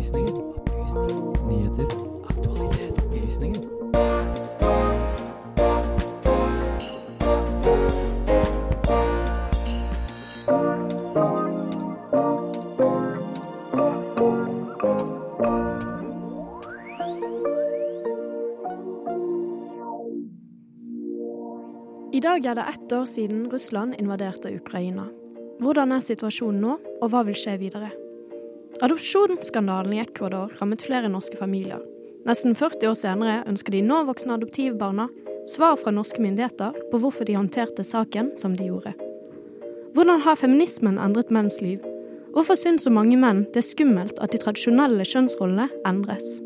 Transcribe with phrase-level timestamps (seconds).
[0.00, 0.54] Opplysningen.
[1.48, 1.86] Nyheter.
[2.28, 2.98] Aktualitet.
[2.98, 3.62] Opplysninger.
[22.12, 25.08] I dag er det ett år siden Russland invaderte Ukraina.
[25.60, 27.99] Hvordan er situasjonen nå, og hva vil skje videre?
[28.82, 31.82] Adopsjonsskandalen i Ecuador rammet flere norske familier.
[32.24, 35.08] Nesten 40 år senere ønsker de nå voksne adoptivbarna
[35.48, 38.94] svar fra norske myndigheter på hvorfor de håndterte saken som de gjorde.
[39.92, 41.84] Hvordan har feminismen endret menns liv?
[42.32, 46.38] Hvorfor syns så mange menn det er skummelt at de tradisjonelle kjønnsrollene endres?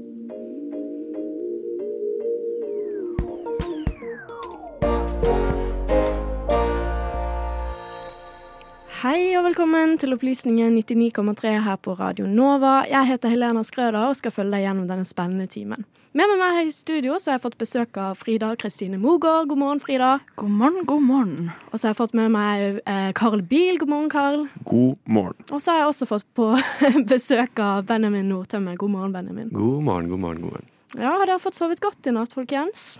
[9.44, 12.86] Og velkommen til Opplysningen 99,3 her på Radio Nova.
[12.88, 15.82] Jeg heter Helena Skrøder og skal følge deg gjennom denne spennende timen.
[16.16, 19.50] Med meg her i studio så har jeg fått besøk av Frida Kristine Mogård.
[19.50, 20.14] God morgen, Frida.
[20.40, 21.50] God morgen, god morgen.
[21.68, 23.76] Og så har jeg fått med meg eh, Karl Biel.
[23.82, 24.46] God morgen, Karl.
[24.64, 25.36] God morgen.
[25.50, 26.48] Og så har jeg også fått på
[27.12, 28.78] besøk av Benjamin Nordtømme.
[28.80, 29.52] God morgen, Benjamin.
[29.52, 30.74] God morgen, god morgen, god morgen.
[30.94, 32.94] Ja, Har dere fått sovet godt i natt, folkens?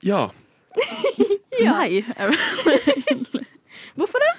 [0.00, 0.30] Ja.
[1.68, 2.00] Nei,
[3.96, 4.36] Hvorfor det?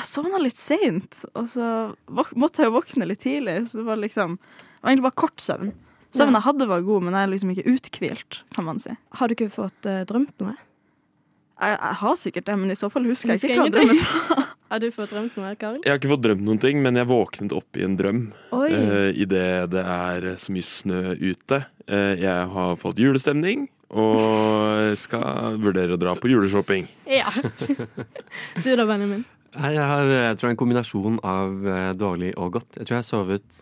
[0.00, 1.68] Jeg sovna litt seint, og så
[2.10, 3.60] måtte jeg jo våkne litt tidlig.
[3.70, 5.72] Så det var liksom Det var egentlig bare kort søvn.
[6.10, 8.94] Søvnen jeg hadde, var god, men jeg er liksom ikke uthvilt, kan man si.
[9.14, 10.56] Har du ikke fått uh, drømt noe?
[11.60, 14.46] Jeg, jeg har sikkert det, men i så fall husker jeg ikke hva drømmen var.
[14.70, 15.80] Har du fått drømt noe, Karin?
[15.82, 18.20] Jeg har ikke fått drømt noen ting, men jeg våknet opp i en drøm
[18.54, 18.68] Oi.
[18.70, 21.58] uh, idet det er så mye snø ute.
[21.90, 26.86] Uh, jeg har fått julestemning og skal vurdere å dra på juleshopping.
[27.10, 27.30] Ja.
[28.62, 29.24] Du da, Benjamin?
[29.50, 32.76] Jeg har jeg tror en kombinasjon av eh, dårlig og godt.
[32.78, 33.60] Jeg tror jeg har sovet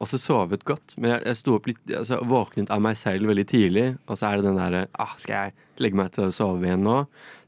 [0.00, 3.44] også sovet godt, men jeg, jeg sto opp litt altså, våknet av meg selv veldig
[3.50, 3.86] tidlig.
[4.08, 6.84] Og så er det den derre ah, Skal jeg legge meg til å sove igjen
[6.86, 6.98] nå?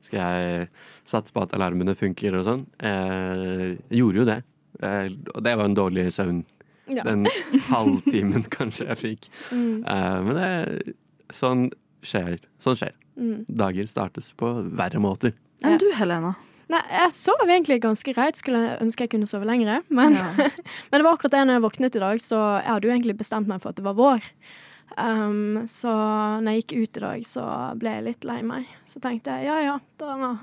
[0.04, 0.66] Skal jeg
[1.08, 2.66] satse på at alarmene funker og sånn?
[2.84, 4.38] Eh, jeg gjorde jo det.
[4.84, 6.42] Eh, og det var en dårlig søvn.
[6.92, 7.06] Ja.
[7.08, 7.24] Den
[7.70, 9.30] halvtimen kanskje jeg fikk.
[9.52, 10.94] Mm, Eh, men det,
[11.32, 11.66] sånn
[12.04, 12.36] skjer.
[12.60, 12.92] Sånn skjer.
[13.16, 13.44] mm.
[13.48, 15.32] Dager startes på verre måter.
[15.64, 16.34] Enn du, Helena?
[16.72, 18.38] Nei, jeg sov egentlig ganske greit.
[18.40, 19.84] Skulle ønske jeg kunne sove lenger.
[19.92, 20.30] Men, Ja.
[20.88, 23.18] men det var akkurat det når jeg våknet i dag, så jeg hadde jo egentlig
[23.20, 24.28] bestemt meg for at det var vår.
[24.92, 25.92] Um, så
[26.42, 27.44] når jeg gikk ut i dag, så
[27.80, 28.68] ble jeg litt lei meg.
[28.88, 30.34] Så tenkte jeg ja ja, da,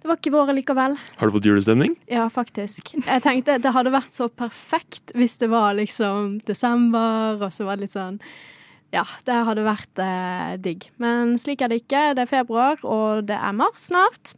[0.00, 0.96] det var ikke vår likevel.
[1.20, 1.96] Har du fått julestemning?
[2.10, 2.94] Ja, faktisk.
[2.96, 7.76] Jeg tenkte det hadde vært så perfekt hvis det var liksom desember, og så var
[7.76, 8.20] det litt sånn
[8.94, 10.88] Ja, det hadde vært eh, digg.
[11.00, 12.10] Men slik er det ikke.
[12.16, 14.34] Det er februar, og det er mars snart.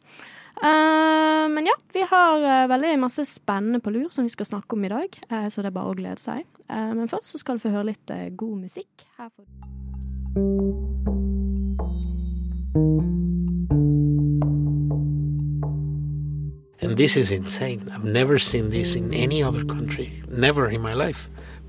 [0.60, 4.76] Eh, men ja, vi har eh, veldig masse spennende på lur som vi skal snakke
[4.76, 6.44] om i dag, eh, så det er bare å glede seg.
[6.72, 9.04] Men først så skal du få høre litt god musikk.
[9.18, 9.44] Her får
[16.82, 17.90] And this is insane.
[17.92, 20.22] I've never seen this in any other country.
[20.30, 21.28] Never in my life.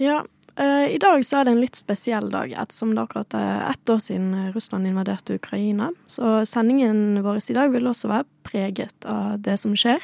[0.00, 0.24] Ja,
[0.56, 3.90] eh, i dag så er det en litt spesiell dag, ettersom det akkurat er ett
[3.92, 5.90] år siden Russland invaderte Ukraina.
[6.08, 10.00] Så sendingen vår i dag vil også være preget av det som skjer.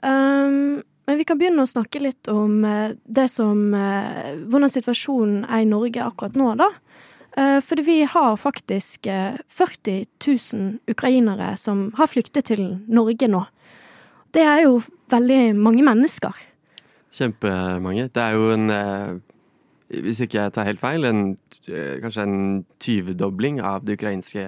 [0.00, 5.42] Um, men vi kan begynne å snakke litt om eh, det som eh, Hvordan situasjonen
[5.44, 6.70] er i Norge akkurat nå, da.
[7.62, 13.44] Fordi vi har faktisk eh, 40 000 ukrainere som har flyktet til Norge nå.
[14.34, 14.80] Det er jo
[15.12, 16.34] veldig mange mennesker.
[17.20, 18.08] Kjempemange.
[18.10, 19.18] Det er jo en eh,
[19.90, 21.22] Hvis ikke jeg tar helt feil, en,
[21.68, 24.44] eh, kanskje en tyvedobling av det ukrainske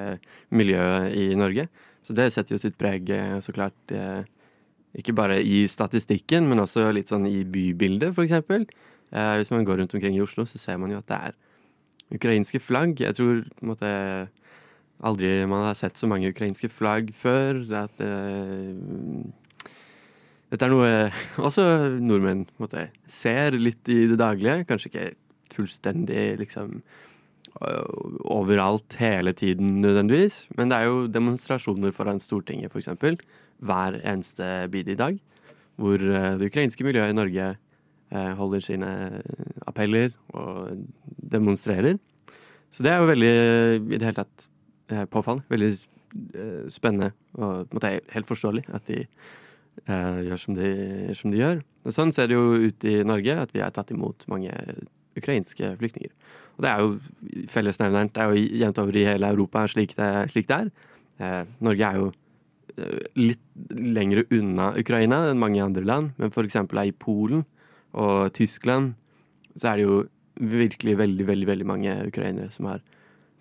[0.55, 1.69] miljøet i Norge.
[2.03, 3.95] Så det setter jo sitt preg, eh, så klart,
[4.93, 8.15] ikke bare i statistikken, men også litt sånn i bybildet.
[9.13, 11.35] Eh, hvis man går rundt omkring i Oslo, så ser man jo at det er
[12.17, 13.01] ukrainske flagg.
[13.01, 13.91] Jeg tror på en måte
[15.03, 17.61] aldri man har sett så mange ukrainske flagg før.
[17.77, 18.73] At eh,
[20.53, 20.91] dette er noe
[21.47, 21.65] også
[21.97, 24.67] nordmenn måte, ser litt i det daglige.
[24.69, 25.09] Kanskje ikke
[25.53, 26.79] fullstendig liksom
[27.65, 30.45] øh, overalt hele tiden nødvendigvis.
[30.59, 32.93] Men det er jo demonstrasjoner foran Stortinget f.eks.
[33.65, 35.21] hver eneste bid i dag.
[35.81, 37.51] Hvor øh, det ukrainske miljøet i Norge
[38.13, 38.93] eh, holder sine
[39.67, 40.77] appeller og
[41.33, 41.97] demonstrerer.
[42.73, 43.37] Så det er jo veldig,
[43.89, 44.51] i det hele tatt,
[44.93, 45.49] eh, påfallende.
[45.49, 45.73] Veldig
[46.37, 49.41] eh, spennende og måte, helt forståelig at de eh,
[49.87, 50.71] gjør som de,
[51.19, 51.63] som de gjør.
[51.87, 54.53] Og sånn ser det jo ut i Norge, at vi har tatt imot mange
[55.19, 56.13] ukrainske flyktninger.
[56.57, 58.11] Og det er jo fellesnevneren.
[58.13, 60.73] Det er jo jevnt over i hele Europa slik det, slik det er.
[61.23, 62.09] Eh, Norge er jo
[62.77, 63.43] eh, litt
[63.73, 66.59] lengre unna Ukraina enn mange andre land, men f.eks.
[66.61, 67.45] i Polen
[67.93, 68.95] og Tyskland
[69.57, 70.03] så er det jo
[70.41, 72.81] virkelig veldig, veldig, veldig mange ukrainere som har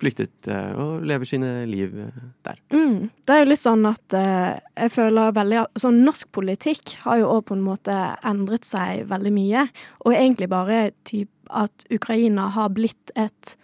[0.02, 2.60] flyktet eh, og lever sine liv eh, der.
[2.74, 3.10] Mm.
[3.26, 7.30] Det er jo litt sånn at eh, jeg føler veldig Sånn norsk politikk har jo
[7.36, 7.96] òg på en måte
[8.28, 9.66] endret seg veldig mye.
[10.06, 13.56] Og egentlig bare typ at Ukraina har blitt et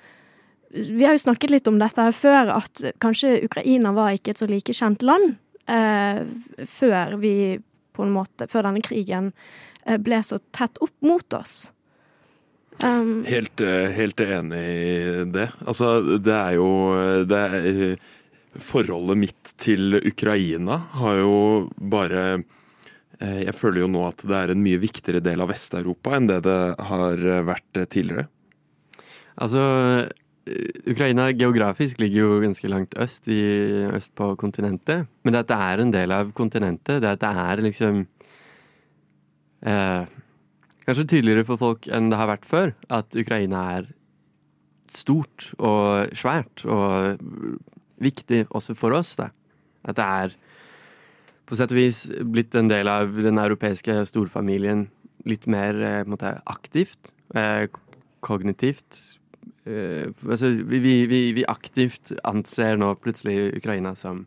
[0.71, 4.49] Vi har jo snakket litt om dette før, at kanskje Ukraina var ikke et så
[4.49, 5.37] like kjent land
[5.71, 6.25] eh,
[6.67, 7.57] før vi
[7.95, 9.31] på en måte Før denne krigen
[10.03, 11.69] ble så tett opp mot oss.
[12.83, 15.47] Um, Helt, eh, helt enig i det.
[15.65, 16.69] Altså, det er jo
[17.25, 18.13] det er, eh,
[18.57, 21.33] Forholdet mitt til Ukraina har jo
[21.77, 22.21] bare
[23.21, 26.29] eh, Jeg føler jo nå at det er en mye viktigere del av Vest-Europa enn
[26.29, 28.27] det det har vært tidligere.
[29.37, 29.61] Altså,
[30.87, 33.41] Ukraina geografisk ligger jo ganske langt øst, i,
[33.93, 35.07] øst på kontinentet.
[35.23, 37.99] Men det at det er en del av kontinentet, det at det er liksom
[39.65, 40.17] eh,
[40.87, 43.89] Kanskje tydeligere for folk enn det har vært før, at Ukraina er
[44.95, 47.19] stort og svært og
[47.99, 49.17] viktig også for oss.
[49.19, 49.33] Da.
[49.83, 50.37] At det er
[51.47, 54.85] på sett og vis blitt en del av den europeiske storfamilien
[55.27, 57.67] litt mer eh, måte, aktivt, eh,
[58.23, 59.19] kognitivt.
[59.67, 60.79] Eh, altså, vi,
[61.11, 64.25] vi, vi aktivt anser nå plutselig Ukraina som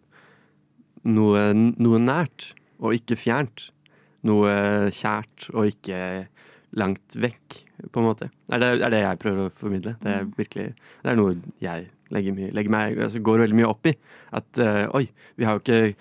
[1.09, 3.71] noe, noe nært og ikke fjernt.
[4.29, 4.53] Noe
[4.93, 6.29] kjært og ikke
[6.79, 8.31] langt vekk, på en måte.
[8.53, 9.97] Er det er det jeg prøver å formidle.
[10.03, 13.71] Det er virkelig Det er noe jeg legger, mye, legger meg altså går veldig mye
[13.71, 13.95] opp i.
[14.37, 15.07] At uh, oi,
[15.39, 15.95] vi har jo ikke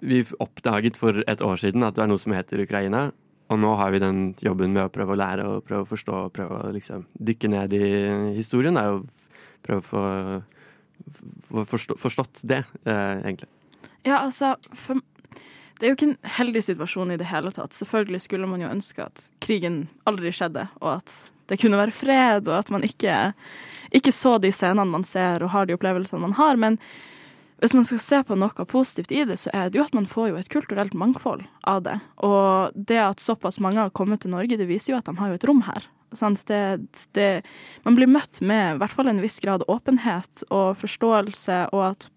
[0.00, 3.10] Vi oppdaget for et år siden at det er noe som heter Ukraina.
[3.50, 6.18] Og nå har vi den jobben med å prøve å lære og prøve å forstå
[6.26, 7.88] og prøve å liksom dykke ned i
[8.36, 8.78] historien.
[8.78, 9.08] Er og
[9.66, 10.02] prøve å få,
[11.48, 13.50] få forstå, forstått det, eh, egentlig.
[14.06, 15.02] Ja, altså for,
[15.80, 17.72] Det er jo ikke en heldig situasjon i det hele tatt.
[17.72, 21.14] Selvfølgelig skulle man jo ønske at krigen aldri skjedde, og at
[21.48, 23.14] det kunne være fred, og at man ikke,
[23.96, 26.60] ikke så de scenene man ser og har de opplevelsene man har.
[26.60, 26.76] Men
[27.64, 30.08] hvis man skal se på noe positivt i det, så er det jo at man
[30.08, 31.96] får jo et kulturelt mangfold av det.
[32.28, 35.32] Og det at såpass mange har kommet til Norge, det viser jo at de har
[35.32, 35.88] jo et rom her.
[36.10, 36.62] Det,
[37.14, 37.28] det,
[37.86, 42.08] man blir møtt med i hvert fall en viss grad åpenhet og forståelse, og at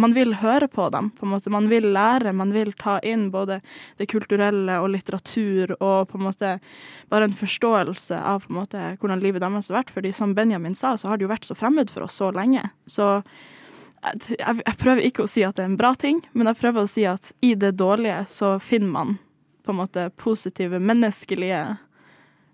[0.00, 1.10] man vil høre på dem.
[1.10, 1.50] på en måte.
[1.50, 3.60] Man vil lære, man vil ta inn både
[3.98, 6.56] det kulturelle og litteratur og på en måte
[7.12, 9.94] bare en forståelse av på en måte hvordan livet deres har vært.
[9.94, 12.64] Fordi som Benjamin sa, så har det jo vært så fremmed for oss så lenge.
[12.86, 13.22] Så
[14.00, 16.84] jeg, jeg prøver ikke å si at det er en bra ting, men jeg prøver
[16.84, 19.18] å si at i det dårlige så finner man
[19.64, 21.60] på en måte positive, menneskelige,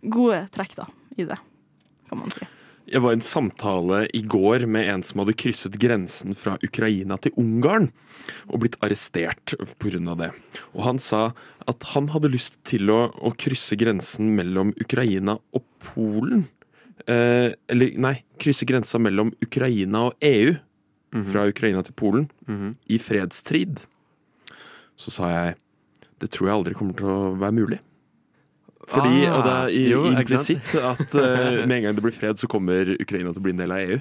[0.02, 1.38] gode trekk da, i det,
[2.10, 2.55] kan man si.
[2.86, 7.16] Jeg var i en samtale i går med en som hadde krysset grensen fra Ukraina
[7.18, 7.88] til Ungarn
[8.46, 10.14] og blitt arrestert pga.
[10.14, 10.30] det.
[10.74, 11.32] Og han sa
[11.66, 16.46] at han hadde lyst til å, å krysse grensen mellom Ukraina og Polen.
[17.06, 20.54] Eh, eller nei, krysse grensa mellom Ukraina og EU.
[21.30, 22.26] Fra Ukraina til Polen.
[22.92, 23.80] I fredstrid.
[25.00, 25.54] Så sa jeg
[26.20, 27.78] det tror jeg aldri kommer til å være mulig.
[28.86, 32.14] Fordi, Ah, og det er i- jo, implisitt at uh, med en gang det blir
[32.14, 33.98] fred, så kommer Ukraina til å bli en del av EU.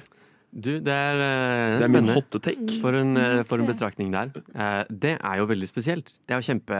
[0.56, 2.76] Du, det er, uh, Det er min hotte take.
[2.80, 4.30] For en, uh, for en betraktning der.
[4.54, 6.14] Eh, det er jo veldig spesielt.
[6.24, 6.78] Det er jo kjempe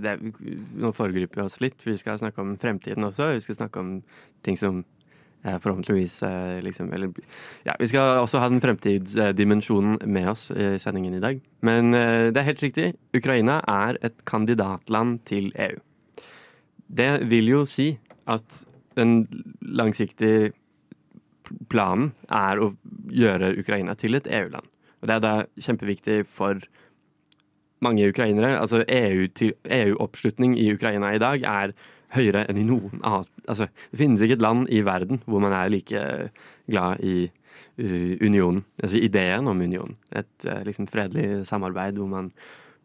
[0.00, 0.22] det er,
[0.78, 3.32] Nå foregriper vi oss litt, for vi skal snakke om fremtiden også.
[3.34, 3.90] Vi skal snakke om
[4.46, 4.84] ting som
[5.44, 6.16] forhåpentligvis
[6.66, 7.12] liksom Eller
[7.64, 11.38] ja, vi skal også ha den fremtidsdimensjonen med oss i sendingen i dag.
[11.62, 12.88] Men det er helt riktig.
[13.14, 15.78] Ukraina er et kandidatland til EU.
[16.88, 17.92] Det vil jo si
[18.28, 18.64] at
[18.98, 19.22] den
[19.60, 20.52] langsiktige
[21.70, 22.72] planen er å
[23.14, 24.66] gjøre Ukraina til et EU-land.
[24.98, 26.60] Og det er da kjempeviktig for
[27.84, 28.56] mange ukrainere.
[28.58, 31.74] Altså EU-oppslutning EU-oppslutning i Ukraina i dag er
[32.16, 33.30] høyere enn i noen annet.
[33.46, 36.04] Altså, det finnes ikke et land i verden hvor man er like
[36.68, 38.64] glad i uh, unionen.
[38.82, 39.98] Altså ideen om unionen.
[40.16, 42.32] Et uh, liksom fredelig samarbeid hvor man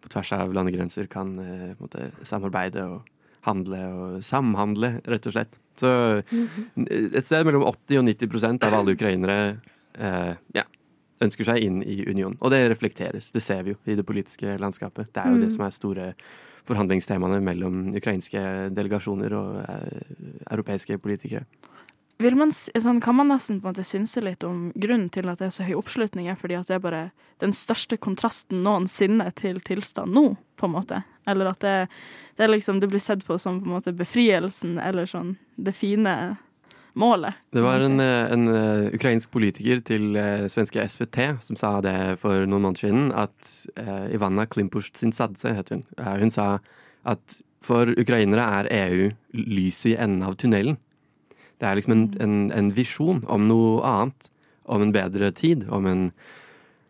[0.03, 3.12] på tvers av landegrenser kan uh, samarbeide og
[3.45, 5.57] handle og samhandle, rett og slett.
[5.79, 5.89] Så
[6.21, 9.37] et sted mellom 80 og 90% av alle ukrainere
[9.97, 10.63] eh, ja,
[11.23, 12.37] ønsker seg inn i unionen.
[12.41, 13.31] Og det reflekteres.
[13.33, 15.11] Det ser vi jo i det politiske landskapet.
[15.13, 15.55] Det er jo det Mm.
[15.55, 16.13] som er store
[16.67, 18.39] forhandlingstemaene mellom ukrainske
[18.71, 20.01] delegasjoner og eh,
[20.51, 21.43] europeiske politikere.
[22.21, 25.49] Man, sånn, kan man nesten på en måte synse litt om grunnen til at det
[25.49, 27.01] er så høy oppslutning, er fordi at det er bare
[27.43, 31.01] den største kontrasten noensinne til tilstand nå, på en måte?
[31.27, 31.75] Eller at det,
[32.39, 36.37] det, liksom, det blir sett på som på en måte befrielsen, eller sånn det fine
[36.93, 37.33] målet?
[37.51, 41.97] Det var en, eh, en eh, ukrainsk politiker til eh, svenske SVT som sa det
[42.21, 46.59] for noen måneder siden, at uh, Ivana Klimpush-Tsintsadze, heter hun, Eh, hun sa
[47.05, 50.77] at for ukrainere er EU lyset i enden av tunnelen.
[51.63, 54.25] Det er liksom en, en, en visjon om noe annet,
[54.67, 56.01] om en bedre tid, om en,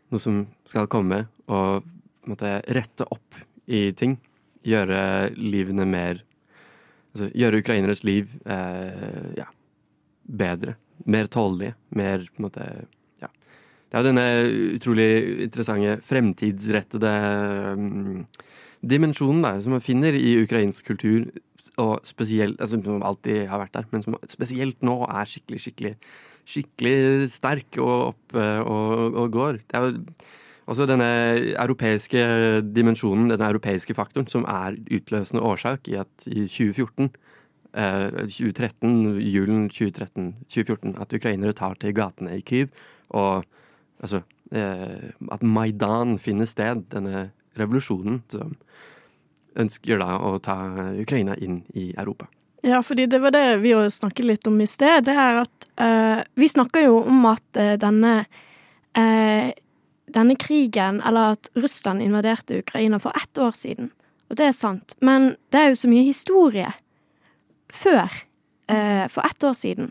[0.10, 1.86] noe som skal komme og
[2.25, 3.38] måtte, rette opp
[3.70, 4.18] i ting.
[4.65, 6.24] Gjøre livene mer
[7.13, 9.44] Altså gjøre ukraineres liv eh, ja,
[10.25, 10.72] bedre.
[11.06, 11.75] Mer tålelige.
[11.94, 12.65] Mer på en måte
[13.22, 13.30] Ja.
[13.30, 14.25] Det er jo denne
[14.80, 15.10] utrolig
[15.46, 17.12] interessante fremtidsrettede
[17.77, 18.24] um,
[18.82, 21.27] dimensjonen da, som man finner i ukrainsk kultur,
[21.82, 25.96] og spesielt altså, Som alltid har vært der, men som spesielt nå er skikkelig, skikkelig
[26.50, 29.60] skikkelig sterk og oppe og, og går.
[29.63, 30.01] Det er jo
[30.72, 31.10] også denne
[31.60, 32.24] europeiske
[32.75, 37.10] dimensjonen, denne europeiske faktoren, som er utløsende årsak i at i 2014
[37.75, 42.72] eh, 2013, julen 2013, 2014, at ukrainere tar til gatene i Kyiv,
[43.10, 43.44] og
[44.00, 48.56] altså eh, At Maidan finner sted, denne revolusjonen som
[49.60, 50.58] ønsker da å ta
[51.00, 52.28] Ukraina inn i Europa.
[52.64, 55.04] Ja, fordi det var det vi snakket litt om i sted.
[55.04, 58.14] Det er at uh, Vi snakker jo om at uh, denne
[58.96, 59.50] uh,
[60.14, 63.90] denne krigen, eller at Russland invaderte Ukraina for ett år siden.
[64.30, 64.96] Og det er sant.
[65.02, 66.70] Men det er jo så mye historie
[67.74, 68.12] før,
[69.10, 69.90] for ett år siden.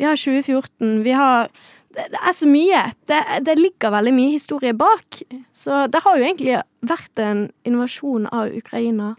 [0.00, 1.50] Vi har 2014, vi har
[1.90, 2.82] Det, det er så mye.
[3.10, 5.22] Det, det ligger veldig mye historie bak.
[5.52, 9.14] Så det har jo egentlig vært en invasjon av Ukraina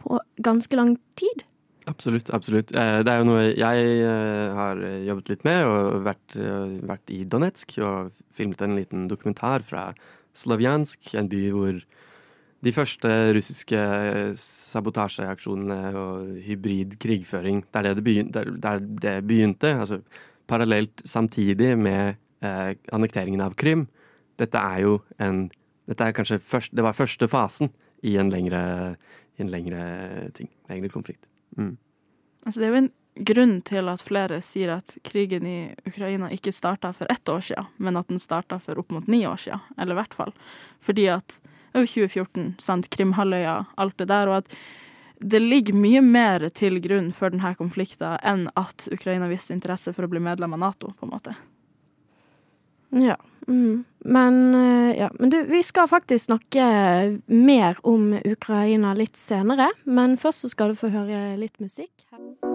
[0.00, 1.46] på ganske lang tid.
[1.90, 2.30] Absolutt.
[2.30, 2.74] absolutt.
[2.76, 7.14] Eh, Det er jo noe jeg eh, har jobbet litt med, og vært, eh, vært
[7.14, 9.90] i Donetsk og filmet en liten dokumentar fra
[10.36, 11.80] Slavjansk, en by hvor
[12.60, 13.80] de første russiske
[14.36, 18.42] sabotasjeaksjonene og hybrid krigføring, det er det det begynte.
[18.60, 20.02] Der det begynte altså
[20.50, 23.86] parallelt samtidig med eh, annekteringen av Krim.
[24.40, 25.48] Dette er jo en
[25.90, 27.72] dette er kanskje først, Det var første fasen
[28.06, 28.96] i en lengre,
[29.42, 30.48] en lengre ting.
[30.70, 31.26] Lengre konflikt.
[31.58, 31.76] Mm.
[32.46, 32.92] Altså, det er jo en
[33.26, 37.66] grunn til at flere sier at krigen i Ukraina ikke starta for ett år siden,
[37.78, 40.32] men at den starta for opp mot ni år siden, eller i hvert fall.
[40.80, 44.54] Fordi at det er jo 2014, sant, Krimhalvøya, alt det der, og at
[45.20, 50.06] det ligger mye mer til grunn for denne konflikten enn at Ukraina viste interesse for
[50.06, 51.36] å bli medlem av Nato, på en måte.
[52.90, 53.16] Ja.
[53.46, 53.84] Mm.
[53.98, 55.10] Men, eh, ja.
[55.18, 56.64] Men du, vi skal faktisk snakke
[57.26, 59.70] mer om Ukraina litt senere.
[59.84, 61.92] Men først så skal du få høre litt musikk.
[62.10, 62.49] Du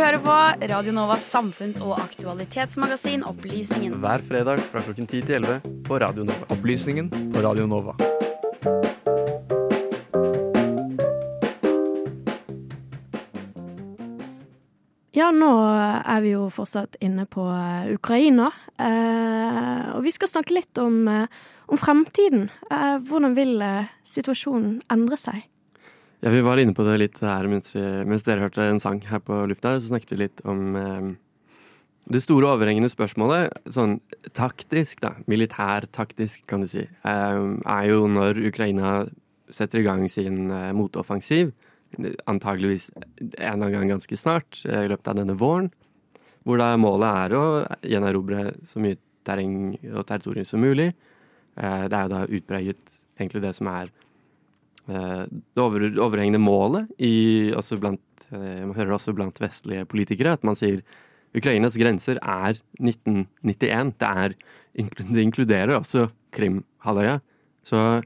[0.00, 0.34] hører på
[0.70, 3.98] Radio Novas samfunns- og aktualitetsmagasin Opplysningen.
[4.00, 6.46] Hver fredag fra klokken 10 til 11 på Radio Nova.
[6.54, 7.92] Opplysningen på Radio Nova.
[15.12, 18.48] Ja, nå er vi jo fortsatt inne på eh, Ukraina.
[18.80, 21.28] Eh, og vi skal snakke litt om, eh,
[21.68, 22.48] om fremtiden.
[22.70, 25.49] Eh, hvordan vil eh, situasjonen endre seg?
[26.20, 29.00] Ja, Vi var inne på det litt her mens, vi, mens dere hørte en sang
[29.08, 29.78] her på lufta.
[29.80, 31.06] Så snakket vi litt om eh,
[32.12, 33.98] det store overhengende spørsmålet, sånn
[34.36, 39.06] taktisk, da, militærtaktisk kan du si, eh, er jo når Ukraina
[39.48, 41.54] setter i gang sin eh, motoffensiv.
[42.28, 45.72] Antageligvis en eller annen gang ganske snart, eh, i løpet av denne våren.
[46.44, 47.44] Hvor da målet er å
[47.80, 50.92] gjenerobre så mye terreng og territorium som mulig.
[51.56, 53.88] Eh, det er jo da utpreget egentlig det som er
[54.90, 60.46] det over, overhengende målet i, også blant, eh, man hører også blant vestlige politikere at
[60.46, 60.82] man sier
[61.36, 63.92] Ukrainas grenser er 1991.
[64.00, 64.34] Det, er,
[65.12, 67.20] det inkluderer også Krim-halvøya.
[67.66, 68.00] Så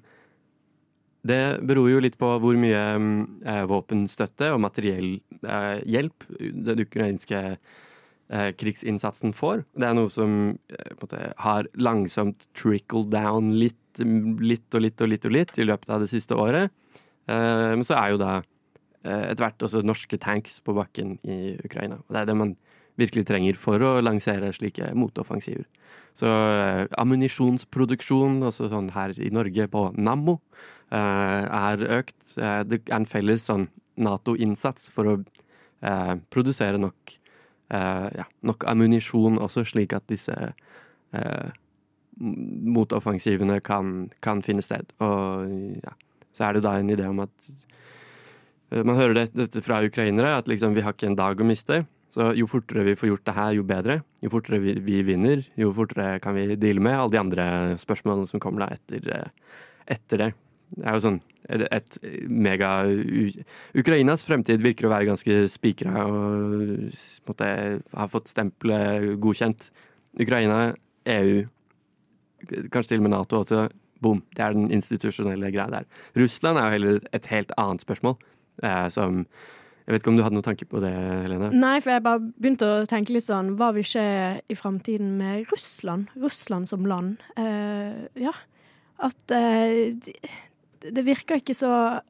[1.24, 2.82] det beror jo litt på hvor mye
[3.48, 6.26] eh, våpenstøtte og materiell eh, hjelp
[6.68, 9.64] den ukrainske eh, krigsinnsatsen får.
[9.72, 15.10] Det er noe som eh, måte har langsomt trickled down litt, litt og litt og
[15.12, 16.72] litt og litt i løpet av det siste året.
[17.26, 21.56] Eh, men så er jo da eh, etter hvert også norske tanks på bakken i
[21.64, 22.00] Ukraina.
[22.02, 22.56] Og det er det man
[23.00, 25.66] virkelig trenger for å lansere slike motoffensiver.
[26.14, 30.38] Så eh, ammunisjonsproduksjon, altså sånn her i Norge på Nammo,
[30.94, 32.20] eh, er økt.
[32.38, 37.18] Eh, det er en felles sånn Nato-innsats for å eh, produsere nok,
[37.74, 40.34] ja, nok ammunisjon også, slik at disse
[42.18, 44.92] motoffensivene kan, kan finne sted.
[45.02, 45.50] Og
[45.82, 45.94] ja,
[46.34, 47.50] så er det da en idé om at
[48.70, 51.48] eh, Man hører det, dette fra ukrainere, at liksom vi har ikke en dag å
[51.48, 51.84] miste.
[52.14, 53.98] Så jo fortere vi får gjort det her, jo bedre.
[54.22, 57.46] Jo fortere vi, vi vinner, jo fortere kan vi deale med alle de andre
[57.82, 59.62] spørsmålene som kommer da etter, eh,
[59.96, 60.32] etter det.
[60.74, 61.18] Det er jo sånn
[61.52, 61.98] et, et
[62.30, 62.70] mega
[63.76, 66.94] Ukrainas fremtid virker å være ganske spikra og
[67.28, 67.48] måtte,
[67.82, 69.68] har fått stempelet godkjent.
[70.22, 70.72] Ukraina,
[71.10, 71.44] EU,
[72.44, 73.66] kanskje til og med Nato også.
[74.02, 74.22] Boom.
[74.36, 75.84] Det er den institusjonelle greia der.
[76.18, 78.16] Russland er jo heller et helt annet spørsmål.
[78.62, 79.26] Eh, som
[79.86, 81.50] Jeg vet ikke om du hadde noen tanke på det, Helene?
[81.52, 84.04] Nei, for jeg bare begynte å tenke litt sånn Hva vil skje
[84.48, 86.08] i framtiden med Russland?
[86.16, 87.20] Russland som land.
[87.36, 88.32] Eh, ja.
[89.04, 89.92] At eh,
[90.84, 92.00] det virker ikke så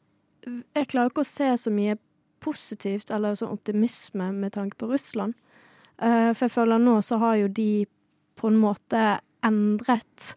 [0.44, 1.98] Jeg klarer ikke å se så mye
[2.44, 5.34] positivt eller sånn optimisme med tanke på Russland.
[5.96, 7.86] Uh, for jeg føler nå så har jo de
[8.36, 9.00] på en måte
[9.46, 10.34] endret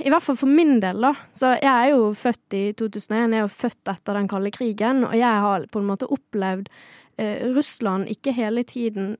[0.00, 1.12] I hvert fall for min del, da.
[1.36, 5.04] Så jeg er jo født i 2001, jeg er jo født etter den kalde krigen,
[5.08, 6.70] og jeg har på en måte opplevd
[7.20, 9.16] eh, Russland ikke hele tiden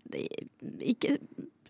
[0.80, 1.18] ikke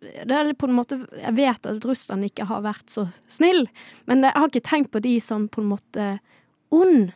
[0.00, 3.66] det er på en måte Jeg vet at Russland ikke har vært så snill,
[4.08, 6.06] men jeg har ikke tenkt på de som på en måte
[6.72, 7.10] ond,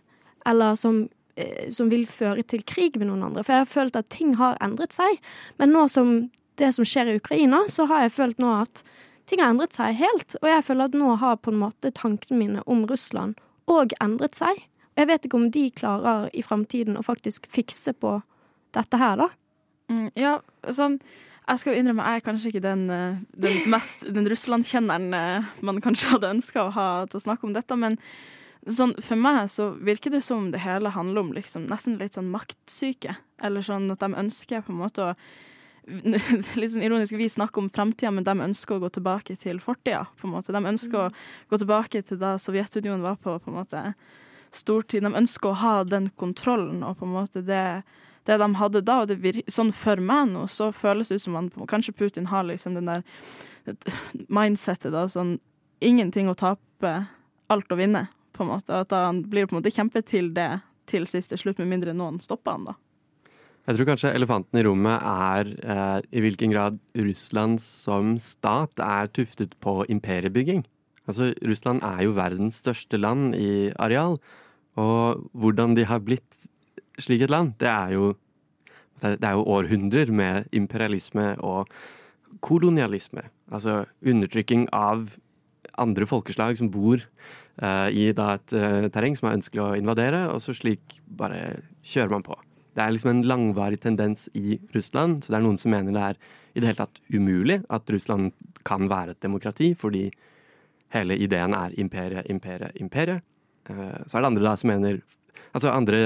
[0.44, 3.44] eller som, eh, som vil føre til krig med noen andre.
[3.44, 5.16] For jeg har følt at ting har endret seg.
[5.58, 8.84] Men nå som det som skjer i Ukraina, så har jeg følt nå at
[9.30, 10.36] ting har endret seg helt.
[10.42, 13.38] Og jeg føler at nå har på en måte tankene mine om Russland
[13.70, 14.64] òg endret seg.
[14.94, 18.18] Og jeg vet ikke om de klarer i framtiden å faktisk fikse på
[18.76, 19.30] dette her, da.
[19.92, 20.38] Mm, ja,
[20.72, 20.98] sånn
[21.44, 25.80] jeg skal jo innrømme, jeg er kanskje ikke den, eh, den den Russland-kjenneren eh, man
[25.84, 27.98] kanskje hadde ønska å ha til å snakke om dette, men
[28.64, 32.32] sånn, for meg så virker det som det hele handler om liksom, nesten litt sånn
[32.32, 33.18] maktsyke.
[33.44, 35.16] Eller sånn at de ønsker på en måte å
[36.60, 40.06] Litt sånn ironisk, vi snakker om fremtida, men de ønsker å gå tilbake til fortida.
[40.20, 40.54] på en måte.
[40.54, 41.18] De ønsker mm.
[41.44, 43.84] å gå tilbake til da Sovjetunionen var på på en måte
[44.54, 45.04] stortid.
[45.04, 47.82] De ønsker å ha den kontrollen og på en måte det
[48.24, 49.00] det de hadde da.
[49.02, 52.46] Og det sånn for meg nå, så føles det ut som man Kanskje Putin har
[52.48, 53.04] liksom den der
[54.28, 55.06] mindsettet, da.
[55.08, 55.38] Sånn
[55.84, 56.94] ingenting å tape,
[57.52, 58.80] alt å vinne, på en måte.
[58.80, 60.50] At han blir på en måte kjempet til det
[60.88, 62.78] til siste slutt, med mindre noen stopper han, da.
[63.64, 69.08] Jeg tror kanskje elefanten i rommet er eh, i hvilken grad Russland som stat er
[69.16, 70.66] tuftet på imperiebygging.
[71.08, 74.18] Altså, Russland er jo verdens største land i areal.
[74.76, 76.48] Og hvordan de har blitt
[77.00, 78.12] slik et land, det er jo
[79.02, 81.68] det er jo århundrer med imperialisme og
[82.44, 83.26] kolonialisme.
[83.52, 85.10] Altså undertrykking av
[85.80, 90.24] andre folkeslag som bor uh, i da, et uh, terreng som er ønskelig å invadere,
[90.30, 92.38] og så slik bare kjører man på.
[92.74, 96.06] Det er liksom en langvarig tendens i Russland, så det er noen som mener det
[96.08, 96.18] er
[96.54, 98.32] i det hele tatt umulig at Russland
[98.66, 100.08] kan være et demokrati, fordi
[100.94, 103.20] hele ideen er imperie, imperie, imperie.
[103.70, 105.02] Uh, så er det andre da som mener
[105.54, 105.98] Altså andre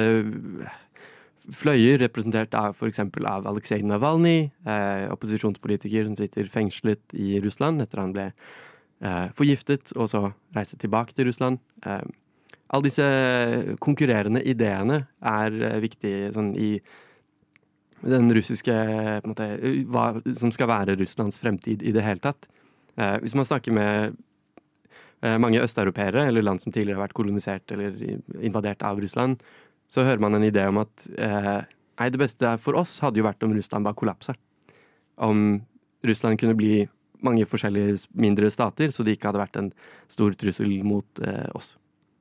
[1.57, 3.01] fløyer, representert av f.eks.
[3.01, 9.95] av Aleksej Navalnyj, eh, opposisjonspolitiker som sitter fengslet i Russland etter han ble eh, forgiftet
[9.97, 10.27] og så
[10.57, 11.63] reiste tilbake til Russland.
[11.87, 12.05] Eh,
[12.69, 13.05] alle disse
[13.81, 16.77] konkurrerende ideene er eh, viktige sånn, i
[18.05, 18.75] den russiske
[19.27, 19.49] måte,
[19.91, 22.47] Hva som skal være Russlands fremtid i det hele tatt.
[22.97, 24.19] Eh, hvis man snakker med
[25.19, 27.97] Eh, mange østeuropeere, eller land som tidligere har vært kolonisert eller
[28.39, 29.41] invadert av Russland,
[29.91, 31.65] så hører man en idé om at eh,
[31.99, 34.37] det beste for oss hadde jo vært om Russland bare kollapsa.
[35.19, 35.59] Om
[36.07, 36.87] Russland kunne bli
[37.27, 39.73] mange forskjellige mindre stater, så det ikke hadde vært en
[40.07, 41.75] stor trussel mot eh, oss.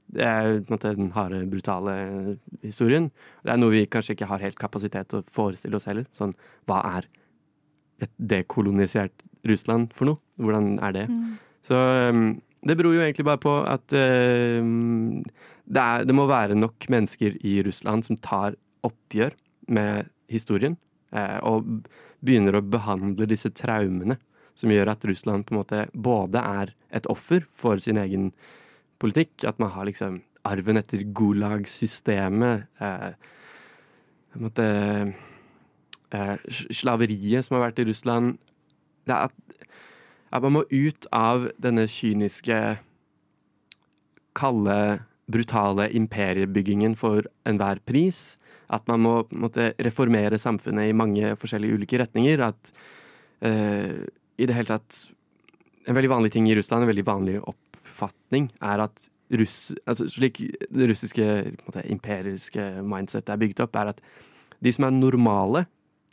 [0.07, 1.93] Det er på en måte den harde, brutale
[2.63, 3.09] historien.
[3.43, 6.07] Det er noe vi kanskje ikke har helt kapasitet til å forestille oss heller.
[6.15, 6.35] Sånn,
[6.69, 7.09] hva er
[8.05, 10.21] et dekolonisert Russland for noe?
[10.39, 11.05] Hvordan er det?
[11.11, 11.35] Mm.
[11.65, 11.79] Så
[12.13, 12.27] um,
[12.67, 14.63] det beror jo egentlig bare på at uh,
[15.67, 18.55] det, er, det, må være nok mennesker i Russland som tar
[18.87, 19.35] oppgjør
[19.75, 20.77] med historien,
[21.15, 21.67] uh, og
[22.23, 24.17] begynner å behandle disse traumene
[24.57, 28.31] som gjør at Russland på en måte både er et offer for sin egen
[29.01, 33.11] politikk, at man har liksom arven etter Gulag-systemet, uh,
[36.47, 38.37] slaveriet som har vært i Russland
[39.07, 39.33] at
[40.33, 42.57] at man må ut av denne kyniske,
[44.37, 44.79] kalde,
[45.31, 48.37] brutale imperiebyggingen for enhver pris.
[48.71, 52.43] At man må måtte, reformere samfunnet i mange forskjellige ulike retninger.
[52.49, 52.73] At
[53.47, 54.03] eh,
[54.37, 55.05] i det hele tatt
[55.87, 57.37] En veldig vanlig ting i Russland, en veldig vanlig
[57.97, 60.39] oppfatning, er at russ, altså slik
[60.71, 61.25] det russiske
[61.65, 64.01] måte, imperiske mindsetet er bygd opp, er at
[64.63, 65.65] de som er normale,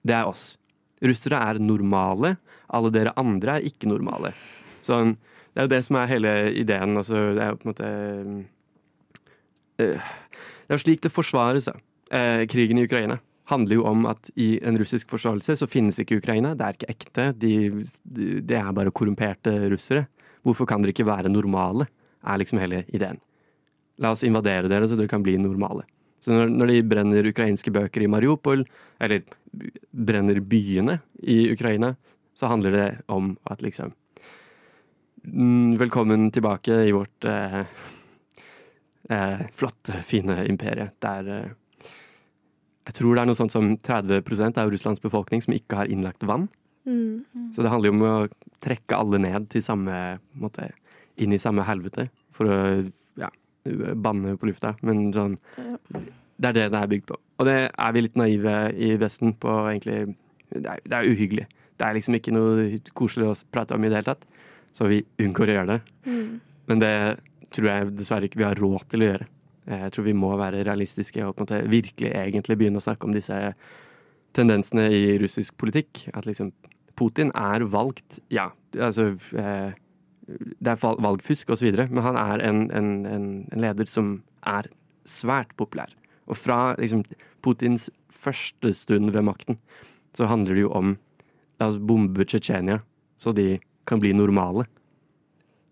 [0.04, 0.56] det er oss.
[1.04, 2.36] Russere er normale.
[2.74, 4.34] Alle dere andre er ikke normale.
[4.84, 5.16] Sånn,
[5.54, 6.96] Det er jo det som er hele ideen.
[6.98, 7.88] Altså, det er jo på en måte
[9.78, 10.00] øh,
[10.66, 11.78] Det er slik det forsvarer seg.
[12.10, 16.18] Eh, krigen i Ukraina handler jo om at i en russisk forståelse så finnes ikke
[16.18, 16.54] Ukraina.
[16.54, 17.26] Det er ikke ekte.
[17.38, 20.06] De, de, det er bare korrumperte russere.
[20.44, 21.88] Hvorfor kan dere ikke være normale?
[22.24, 23.20] Er liksom hele ideen.
[24.02, 25.86] La oss invadere dere så dere kan bli normale.
[26.24, 28.62] Så når, de brenner ukrainske bøker i Mariupol,
[29.02, 29.26] eller
[29.92, 31.92] brenner byene i Ukraina,
[32.34, 33.92] så handler det om at liksom
[35.22, 37.60] mm, Velkommen tilbake i vårt eh,
[39.10, 40.88] eh, flotte, fine imperie.
[41.04, 41.52] Der eh,
[42.84, 46.24] jeg tror det er noe sånt som 30% av Russlands befolkning som ikke har innlagt
[46.28, 46.48] vann.
[46.84, 47.50] Mm.
[47.54, 48.16] Så det handler jo om å
[48.64, 50.70] trekke alle ned til samme måte,
[51.20, 52.58] inn i samme helvete for å
[53.20, 53.30] ja,
[53.94, 54.74] banne på lufta.
[54.84, 55.38] Men sånn
[56.34, 57.18] Det er det det er bygd på.
[57.38, 60.16] Og det er vi litt naive i Vesten på, egentlig.
[60.50, 61.44] Det er, det er uhyggelig.
[61.78, 64.26] Det er liksom ikke noe koselig å prate om i det hele tatt.
[64.74, 65.94] Så vi unngår å gjøre det.
[66.10, 66.34] Mm.
[66.70, 66.96] Men det
[67.54, 69.28] tror jeg dessverre ikke vi har råd til å gjøre.
[69.64, 73.08] Jeg tror vi må være realistiske og på en måte virkelig egentlig begynne å snakke
[73.08, 73.38] om disse
[74.36, 76.08] tendensene i russisk politikk.
[76.12, 76.50] At liksom
[76.96, 79.72] Putin er valgt, ja, altså eh,
[80.26, 84.68] Det er val- valgfusk osv., men han er en, en, en, en leder som er
[85.04, 85.90] svært populær.
[86.26, 87.02] Og fra liksom,
[87.44, 89.58] Putins første stund ved makten
[90.16, 90.94] så handler det jo om
[91.60, 92.80] La oss bombe Tsjetsjenia
[93.20, 94.64] så de kan bli normale.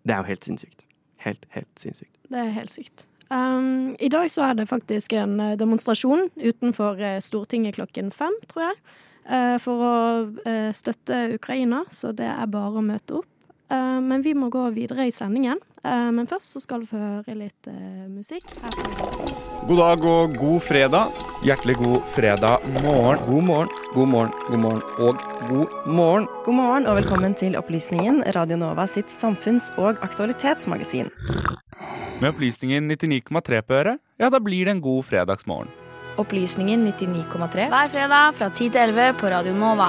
[0.07, 0.85] Det er jo helt sinnssykt.
[1.25, 2.13] Helt, helt sinnssykt.
[2.31, 3.07] Det er helt sykt.
[3.33, 8.35] Um, I dag så er det faktisk en eh, demonstrasjon utenfor eh, Stortinget klokken fem,
[8.51, 8.77] tror jeg.
[9.29, 9.95] Eh, For å
[10.47, 13.29] eh, støtte Ukraina, så det er bare å møte opp.
[13.71, 15.59] Eh, Men vi må gå videre i sendingen.
[15.85, 17.69] Eh, Men først så skal du få høre litt
[18.09, 18.45] musikk.
[18.63, 21.13] Her God dag og god fredag.
[21.47, 23.19] Hjertelig god fredag morgen.
[23.27, 26.27] God morgen, god morgen, god morgen og god morgen.
[26.45, 31.11] God morgen og velkommen til Opplysningen, Radio Nova sitt samfunns- og aktualitetsmagasin.
[32.21, 35.71] Med opplysningen 99,3 på øret, ja, da blir det en god fredagsmorgen.
[36.17, 39.87] Opplysningen 99,3 hver fredag fra 10 til 11 på Radio Nova.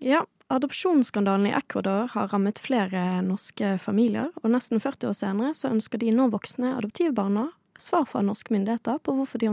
[0.00, 5.68] Ja, adopsjonsskandalen i Ecuador har rammet flere norske familier, og nesten 40 år senere så
[5.68, 9.52] ønsker de nå voksne adoptivbarna svar fra norske myndigheter på hvorfor de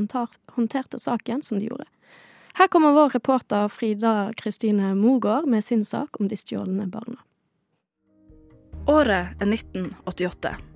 [0.55, 1.89] håndterte saken som de gjorde.
[2.55, 7.19] Her kommer vår reporter Frida Kristine Mogård med sin sak om de stjålne barna.
[8.87, 10.70] Året er 1988.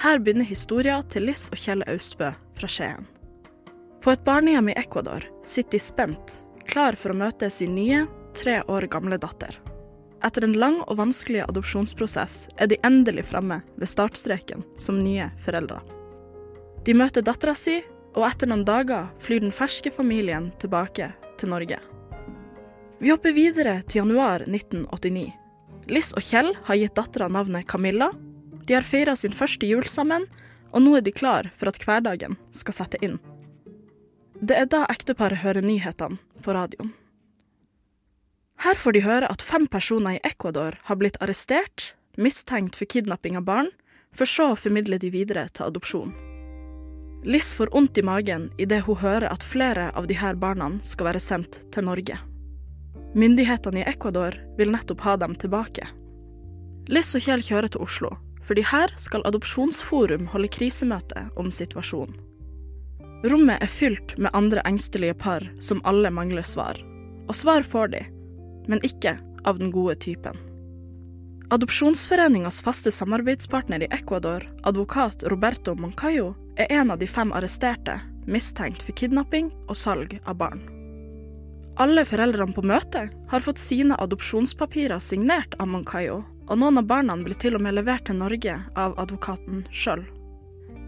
[0.00, 3.04] Her begynner historia til Liss og Kjell Austbø fra Skien.
[4.00, 8.62] På et barnehjem i Ecuador sitter de spent, klar for å møte sin nye, tre
[8.64, 9.58] år gamle datter.
[10.24, 15.82] Etter en lang og vanskelig adopsjonsprosess er de endelig framme ved startstreken som nye foreldre.
[16.88, 17.82] De møter dattera si,
[18.16, 21.76] og etter noen dager flyr den ferske familien tilbake til Norge.
[23.04, 25.28] Vi hopper videre til januar 1989.
[25.92, 28.14] Liss og Kjell har gitt dattera navnet Camilla.
[28.70, 30.28] De har feira sin første jul sammen,
[30.70, 33.16] og nå er de klar for at hverdagen skal sette inn.
[34.38, 36.92] Det er da ekteparet hører nyhetene på radioen.
[38.62, 43.40] Her får de høre at fem personer i Ecuador har blitt arrestert, mistenkt for kidnapping
[43.42, 43.72] av barn,
[44.14, 46.14] for så å formidle de videre til adopsjon.
[47.26, 51.26] Liss får vondt i magen idet hun hører at flere av disse barna skal være
[51.26, 52.22] sendt til Norge.
[53.18, 55.90] Myndighetene i Ecuador vil nettopp ha dem tilbake.
[56.86, 58.14] Liss og Kjell kjører til Oslo,
[58.50, 62.16] fordi her skal Adopsjonsforum holde krisemøte om situasjonen.
[63.30, 66.80] Rommet er fylt med andre engstelige par som alle mangler svar.
[67.28, 68.00] Og svar får de,
[68.66, 69.12] men ikke
[69.46, 70.40] av den gode typen.
[71.54, 78.82] Adopsjonsforeningas faste samarbeidspartner i Ecuador, advokat Roberto Moncayo, er en av de fem arresterte, mistenkt
[78.82, 80.66] for kidnapping og salg av barn.
[81.78, 87.14] Alle foreldrene på møtet har fått sine adopsjonspapirer signert av Moncayo, og noen av barna
[87.22, 90.02] blir til og med levert til Norge av advokaten sjøl.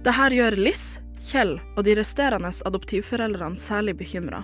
[0.02, 4.42] Dette gjør Liss, Kjell og de resterende adoptivforeldrene særlig bekymra,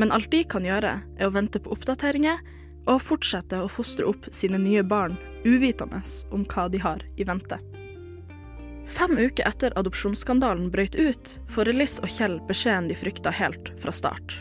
[0.00, 2.40] men alt de kan gjøre, er å vente på oppdateringer
[2.86, 6.00] og fortsette å fostre opp sine nye barn uvitende
[6.32, 7.60] om hva de har i vente.
[8.86, 13.92] Fem uker etter adopsjonsskandalen brøt ut, får Liss og Kjell beskjeden de frykta helt fra
[13.92, 14.40] start.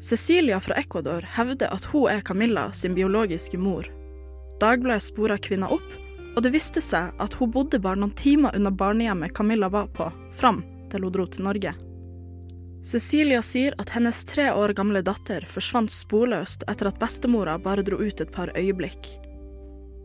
[0.00, 3.88] Cecilia fra Ecuador hevder at hun er Camilla sin biologiske mor.
[4.60, 5.90] Dagbladet spora kvinna opp,
[6.36, 10.08] og det viste seg at hun bodde bare noen timer unna barnehjemmet Camilla var på,
[10.34, 11.74] fram til hun dro til Norge.
[12.88, 17.98] Cecilia sier at hennes tre år gamle datter forsvant sporløst etter at bestemora bare dro
[18.00, 19.10] ut et par øyeblikk.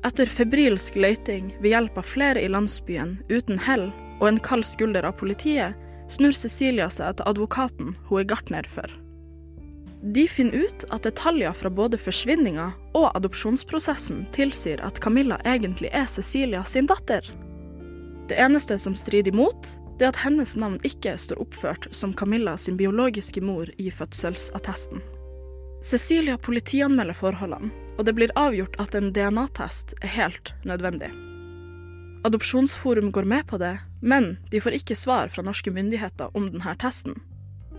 [0.03, 3.87] Etter febrilsk leiting ved hjelp av flere i landsbyen uten hell
[4.19, 5.79] og en kald skulder av politiet,
[6.11, 8.89] snur Cecilia seg til advokaten hun er gartner for.
[10.05, 16.09] De finner ut at detaljer fra både forsvinninga og adopsjonsprosessen tilsier at Camilla egentlig er
[16.11, 17.23] Cecilia sin datter.
[18.27, 22.57] Det eneste som strider imot, det er at hennes navn ikke står oppført som Camilla
[22.59, 24.99] sin biologiske mor i fødselsattesten.
[25.83, 31.13] Cecilia politianmelder forholdene, og det blir avgjort at en DNA-test er helt nødvendig.
[32.27, 36.75] Adopsjonsforum går med på det, men de får ikke svar fra norske myndigheter om denne
[36.79, 37.21] testen.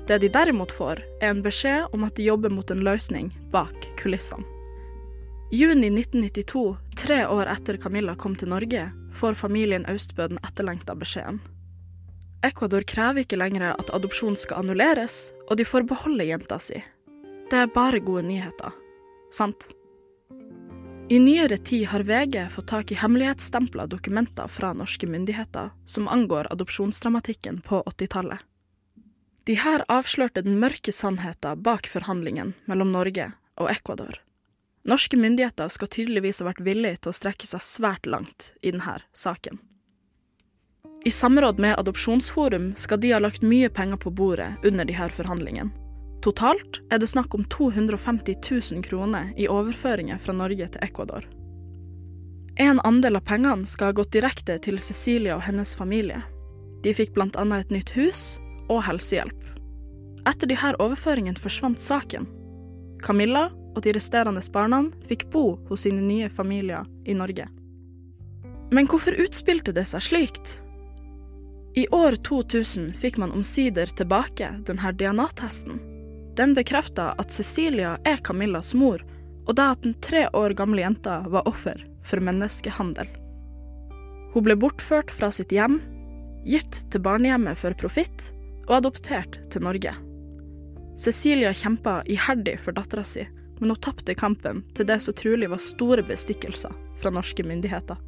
[0.07, 3.87] Det de derimot får, er en beskjed om at de jobber mot en løsning bak
[4.01, 4.45] kulissene.
[5.53, 11.38] Juni 1992, tre år etter Camilla kom til Norge, får familien Austbø den etterlengta beskjeden.
[12.45, 16.81] Ecuador krever ikke lenger at adopsjon skal annulleres, og de får beholde jenta si.
[17.51, 18.75] Det er bare gode nyheter.
[19.33, 19.71] Sant?
[21.12, 26.51] I nyere tid har VG fått tak i hemmelighetsstempla dokumenter fra norske myndigheter som angår
[26.53, 28.40] adopsjonsdramatikken på 80-tallet.
[29.44, 34.16] De her avslørte den mørke sannheten bak forhandlingen mellom Norge og Ecuador.
[34.88, 38.98] Norske myndigheter skal tydeligvis ha vært villige til å strekke seg svært langt i denne
[39.12, 39.61] saken.
[41.04, 45.12] I samråd med Adopsjonsforum skal de ha lagt mye penger på bordet under de her
[45.12, 45.72] forhandlingene.
[46.24, 48.38] Totalt er det snakk om 250
[48.72, 51.26] 000 kroner i overføringer fra Norge til Ecuador.
[52.57, 56.22] En andel av pengene skal ha gått direkte til Cecilia og hennes familie.
[56.80, 58.24] De fikk annet et nytt hus
[58.68, 59.40] og helsehjelp.
[60.29, 62.27] Etter de her overføringene forsvant saken.
[63.05, 67.48] Camilla og de resterende barna fikk bo hos sine nye familier i Norge.
[68.72, 70.61] Men hvorfor utspilte det seg slikt?
[71.77, 75.81] I år 2000 fikk man omsider tilbake denne DNA-testen.
[76.38, 79.03] Den bekrefta at Cecilia er Camillas mor,
[79.44, 83.11] og da at den tre år gamle jenta var offer for menneskehandel.
[84.35, 85.81] Hun ble bortført fra sitt hjem,
[86.46, 88.34] gitt til barnehjemmet for profitt
[88.66, 89.94] og adoptert til Norge.
[91.00, 93.27] Cecilia kjempa iherdig for dattera si,
[93.59, 97.98] men hun tapte kampen til det som trolig var store bestikkelser fra norske myndigheter.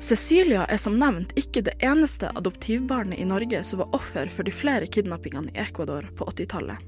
[0.00, 4.54] Cecilia er som nevnt ikke det eneste adoptivbarnet i Norge som var offer for de
[4.54, 6.80] flere kidnappingene i Ecuador på 80-tallet.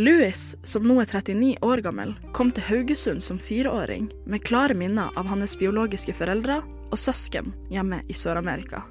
[0.00, 5.12] Louis, som nå er 39 år gammel, kom til Haugesund som fireåring med klare minner
[5.18, 8.86] av hans biologiske foreldre og søsken hjemme i Sør-Amerika.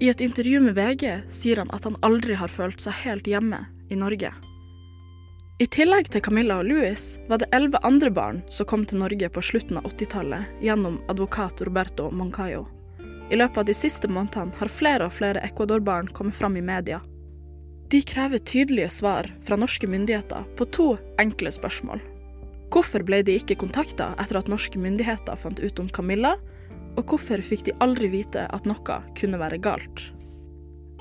[0.00, 3.60] I et intervju med VG sier han at han aldri har følt seg helt hjemme
[3.90, 4.32] i Norge.
[5.62, 9.28] I tillegg til Camilla og Louis var det elleve andre barn som kom til Norge
[9.30, 12.64] på slutten av 80-tallet gjennom advokat Roberto Moncayo.
[13.30, 16.98] I løpet av de siste månedene har flere og flere Ecuador-barn kommet fram i media.
[17.88, 20.88] De krever tydelige svar fra norske myndigheter på to
[21.22, 22.02] enkle spørsmål.
[22.74, 26.34] Hvorfor ble de ikke kontakta etter at norske myndigheter fant ut om Camilla,
[26.94, 30.10] og hvorfor fikk de aldri vite at noe kunne være galt?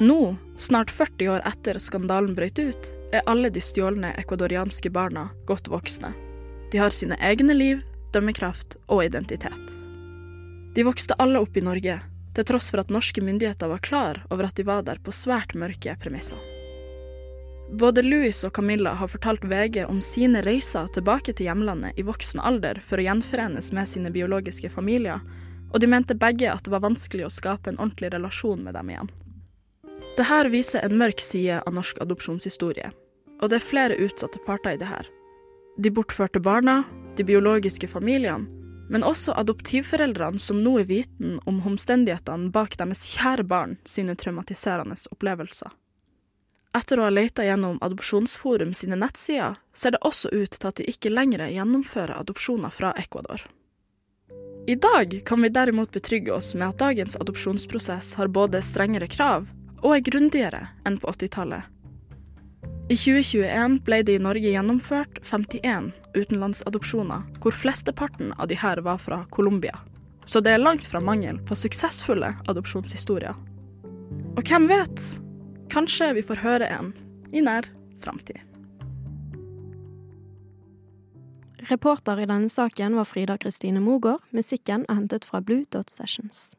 [0.02, 5.70] Nå, snart 40 år etter skandalen brøt ut, er alle de stjålne ecuadorianske barna godt
[5.70, 6.14] voksne.
[6.74, 9.76] De har sine egne liv, dømmekraft og identitet.
[10.74, 12.00] De vokste alle opp i Norge,
[12.34, 15.54] til tross for at norske myndigheter var klar over at de var der på svært
[15.54, 16.42] mørke premisser.
[17.74, 22.42] Både Louis og Camilla har fortalt VG om sine reiser tilbake til hjemlandet i voksen
[22.42, 25.22] alder for å gjenforenes med sine biologiske familier,
[25.74, 28.94] og de mente begge at det var vanskelig å skape en ordentlig relasjon med dem
[28.94, 29.12] igjen.
[30.18, 32.92] Det her viser en mørk side av norsk adopsjonshistorie,
[33.42, 35.10] og det er flere utsatte parter i det her.
[35.82, 36.84] De bortførte barna,
[37.18, 38.46] de biologiske familiene,
[38.94, 44.98] men også adoptivforeldrene som nå er viten om omstendighetene bak deres kjære barn sine traumatiserende
[45.10, 45.72] opplevelser.
[46.78, 50.88] Etter å ha leita gjennom Adopsjonsforum sine nettsider, ser det også ut til at de
[50.90, 53.44] ikke lenger gjennomfører adopsjoner fra Ecuador.
[54.68, 59.50] I dag kan vi derimot betrygge oss med at dagens adopsjonsprosess har både strengere krav
[59.82, 61.68] og er grundigere enn på 80-tallet.
[62.88, 69.04] I 2021 ble det i Norge gjennomført 51 utenlandsadopsjoner, hvor flesteparten av de her var
[69.04, 69.76] fra Colombia.
[70.26, 73.36] Så det er langt fra mangel på suksessfulle adopsjonshistorier.
[74.38, 75.06] Og hvem vet?
[75.76, 76.96] Kanskje vi får høre en
[77.36, 77.68] i nær
[78.04, 78.40] framtid.
[81.70, 84.20] Reporter i denne saken var Frida Kristine Mogård.
[84.36, 86.50] Musikken er hentet fra Blue Dot Sessions.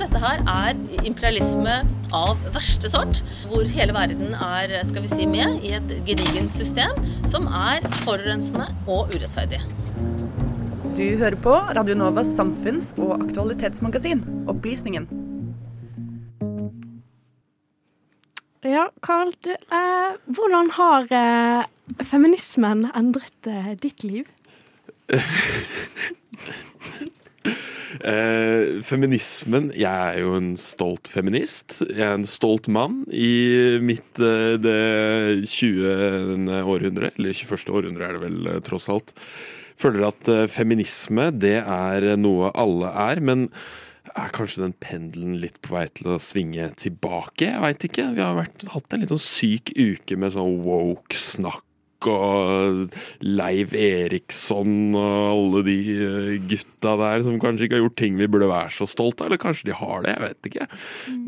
[0.00, 1.76] Dette her er imperialisme
[2.16, 6.96] av verste sort, hvor hele verden er skal vi si, med i et gedigent system
[7.28, 9.60] som er forurensende og urettferdig.
[10.96, 15.21] Du hører på Radio Novas samfunns- og aktualitetsmagasin, Opplysningen.
[18.62, 21.64] Ja, Karl, du, eh, hvordan har eh,
[22.06, 24.28] feminismen endret eh, ditt liv?
[28.02, 31.76] Eh, feminismen Jeg er jo en stolt feminist.
[31.84, 36.48] Jeg er en stolt mann i mitt eh, det 20.
[36.64, 37.68] århundre, eller 21.
[37.68, 39.12] århundre er det vel eh, tross alt.
[39.78, 43.46] Føler at feminisme, det er noe alle er, men
[44.18, 47.48] er kanskje den pendelen litt på vei til å svinge tilbake?
[47.48, 48.08] Jeg veit ikke.
[48.16, 51.66] Vi har vært, hatt en litt sånn syk uke med sånn woke-snakk
[52.10, 52.88] og
[53.22, 58.26] Leiv Eriksson og alle de eh, gutta der som kanskje ikke har gjort ting vi
[58.30, 59.30] burde være så stolt av.
[59.30, 60.68] Eller kanskje de har det, jeg vet ikke.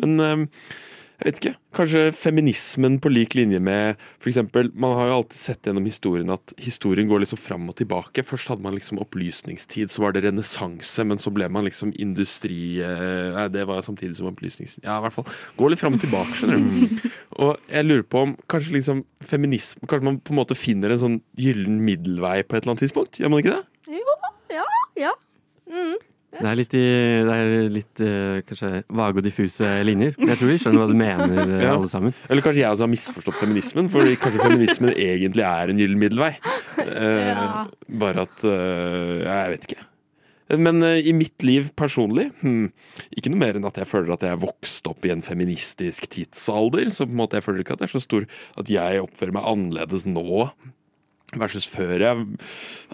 [0.02, 0.66] Men eh,
[1.14, 1.52] jeg vet ikke.
[1.78, 4.40] Kanskje feminismen på lik linje med f.eks.
[4.74, 8.24] Man har jo alltid sett gjennom historien at historien går liksom fram og tilbake.
[8.26, 12.80] Først hadde man liksom opplysningstid, så var det renessanse, men så ble man liksom industri
[12.82, 14.82] eh, Nei, det var samtidig som opplysningstid.
[14.86, 15.28] Ja, i hvert fall.
[15.58, 17.12] Går litt fram og tilbake, skjønner du.
[17.44, 21.00] Og jeg lurer på om kanskje liksom feminisme Kanskje man på en måte finner en
[21.00, 23.22] sånn gyllen middelvei på et eller annet tidspunkt?
[23.22, 23.94] Gjør man ikke det?
[24.00, 24.18] Jo,
[24.54, 24.66] ja,
[24.98, 25.14] ja.
[25.70, 25.94] Mm.
[26.34, 26.82] Det er litt, i,
[27.28, 30.16] det er litt eh, kanskje vage og diffuse linjer.
[30.18, 31.72] Men jeg tror vi skjønner hva du mener, eh, Ja.
[31.76, 32.14] alle sammen.
[32.28, 36.32] Eller kanskje jeg også har misforstått feminismen, for kanskje feminismen egentlig er en gyllen middelvei.
[36.82, 37.48] Eh, Ja.
[38.04, 39.82] Bare at Jeg vet ikke.
[40.60, 42.66] Men i mitt liv personlig, hmm,
[43.16, 46.04] ikke noe mer enn at jeg føler at jeg er vokst opp i en feministisk
[46.12, 46.90] tidsalder.
[46.92, 48.26] Så på en måte jeg føler ikke at det er så stor
[48.60, 50.50] at jeg oppfører meg annerledes nå
[51.38, 52.26] versus før jeg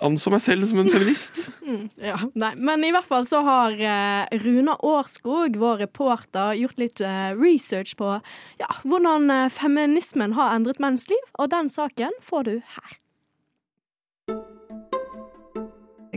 [0.05, 1.43] anså meg selv som en feminist.
[1.71, 2.51] Mm, ja, nei.
[2.59, 7.93] Men i hvert fall så har eh, Runa Årskog, vår reporter, gjort litt eh, research
[8.01, 8.17] på
[8.59, 12.97] ja, hvordan eh, feminismen har endret menns liv, og den saken får du her.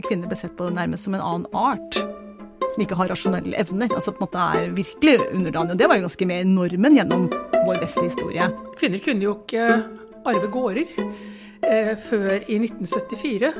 [0.04, 2.00] Kvinner ble sett på nærmest som en annen art.
[2.72, 3.92] Som ikke har rasjonelle evner.
[3.94, 5.76] Altså på en måte er virkelig underdanig.
[5.76, 7.28] Og det var jo ganske med normen gjennom
[7.68, 8.48] vår beste historie.
[8.80, 9.68] Kvinner kunne jo ikke
[10.24, 10.98] arve gårder
[11.66, 13.52] eh, før i 1974.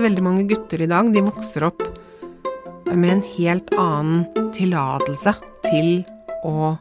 [0.00, 1.82] Veldig mange gutter i dag de vokser opp
[2.92, 5.34] med en helt annen tillatelse
[5.66, 6.02] til
[6.44, 6.72] å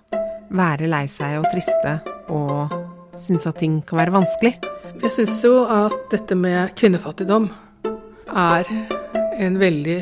[0.51, 1.97] være lei seg og triste
[2.31, 2.71] og
[3.17, 4.55] synes at ting kan være vanskelig.
[5.01, 7.47] Jeg syns jo at dette med kvinnefattigdom
[8.31, 8.67] er
[9.41, 9.99] en veldig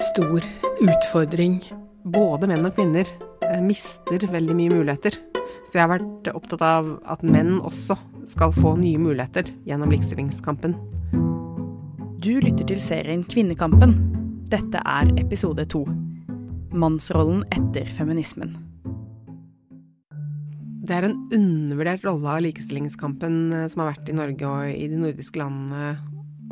[0.00, 0.46] stor
[0.82, 1.60] utfordring.
[2.06, 3.08] Både menn og kvinner
[3.44, 5.18] eh, mister veldig mye muligheter.
[5.66, 7.96] Så jeg har vært opptatt av at menn også
[8.30, 10.76] skal få nye muligheter gjennom likestillingskampen.
[12.22, 13.96] Du lytter til serien Kvinnekampen.
[14.50, 15.82] Dette er episode to.
[16.70, 18.54] Mannsrollen etter feminismen.
[20.86, 24.86] Det er en undervurdert rolle av likestillingskampen eh, som har vært i Norge og i
[24.86, 25.96] de nordiske landene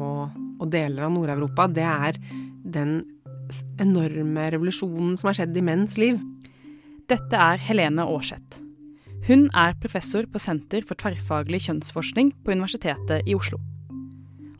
[0.02, 1.68] og, og deler av Nord-Europa.
[1.70, 2.18] Det er
[2.74, 2.96] den
[3.78, 6.18] enorme revolusjonen som har skjedd i menns liv.
[7.10, 8.63] Dette er Helene Aarseth.
[9.24, 13.56] Hun er professor på Senter for tverrfaglig kjønnsforskning på Universitetet i Oslo.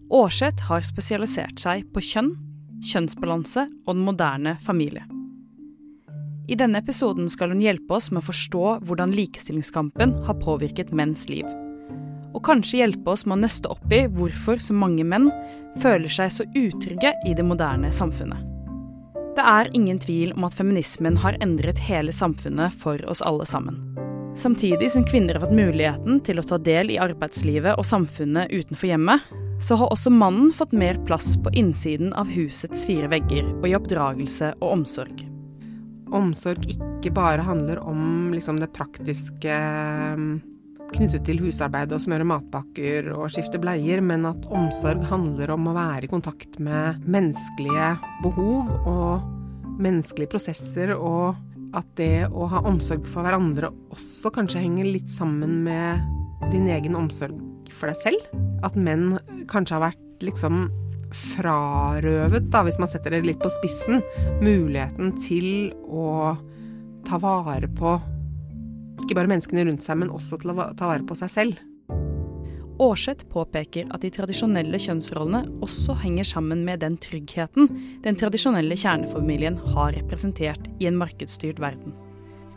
[0.09, 2.31] Aarseth har spesialisert seg på kjønn,
[2.81, 5.05] kjønnsbalanse og den moderne familie.
[6.49, 11.29] I denne episoden skal hun hjelpe oss med å forstå hvordan likestillingskampen har påvirket menns
[11.29, 11.45] liv.
[12.33, 15.29] Og kanskje hjelpe oss med å nøste opp i hvorfor så mange menn
[15.85, 18.41] føler seg så utrygge i det moderne samfunnet.
[19.37, 23.83] Det er ingen tvil om at feminismen har endret hele samfunnet for oss alle sammen.
[24.37, 28.91] Samtidig som kvinner har fått muligheten til å ta del i arbeidslivet og samfunnet utenfor
[28.91, 29.29] hjemmet,
[29.63, 33.77] så har også mannen fått mer plass på innsiden av husets fire vegger og i
[33.79, 35.23] oppdragelse og omsorg.
[36.15, 40.27] Omsorg ikke bare handler om liksom, det praktiske eh,
[40.95, 45.79] knyttet til husarbeid og smøre matpakker og skifte bleier, men at omsorg handler om å
[45.79, 47.95] være i kontakt med menneskelige
[48.27, 51.39] behov og menneskelige prosesser, og
[51.75, 56.05] at det å ha omsorg for hverandre også kanskje henger litt sammen med
[56.53, 57.37] din egen omsorg
[57.75, 58.41] for deg selv.
[58.67, 59.19] At menn
[59.51, 60.69] kanskje har vært liksom
[61.15, 64.03] frarøvet, da, hvis man setter det litt på spissen,
[64.43, 66.35] muligheten til å
[67.07, 67.99] ta vare på
[69.05, 71.63] ikke bare menneskene rundt seg, men også til å ta vare på seg selv.
[72.83, 77.69] Aarseth påpeker at de tradisjonelle kjønnsrollene også henger sammen med den tryggheten
[78.03, 81.95] den tradisjonelle kjernefamilien har representert i en markedsstyrt verden.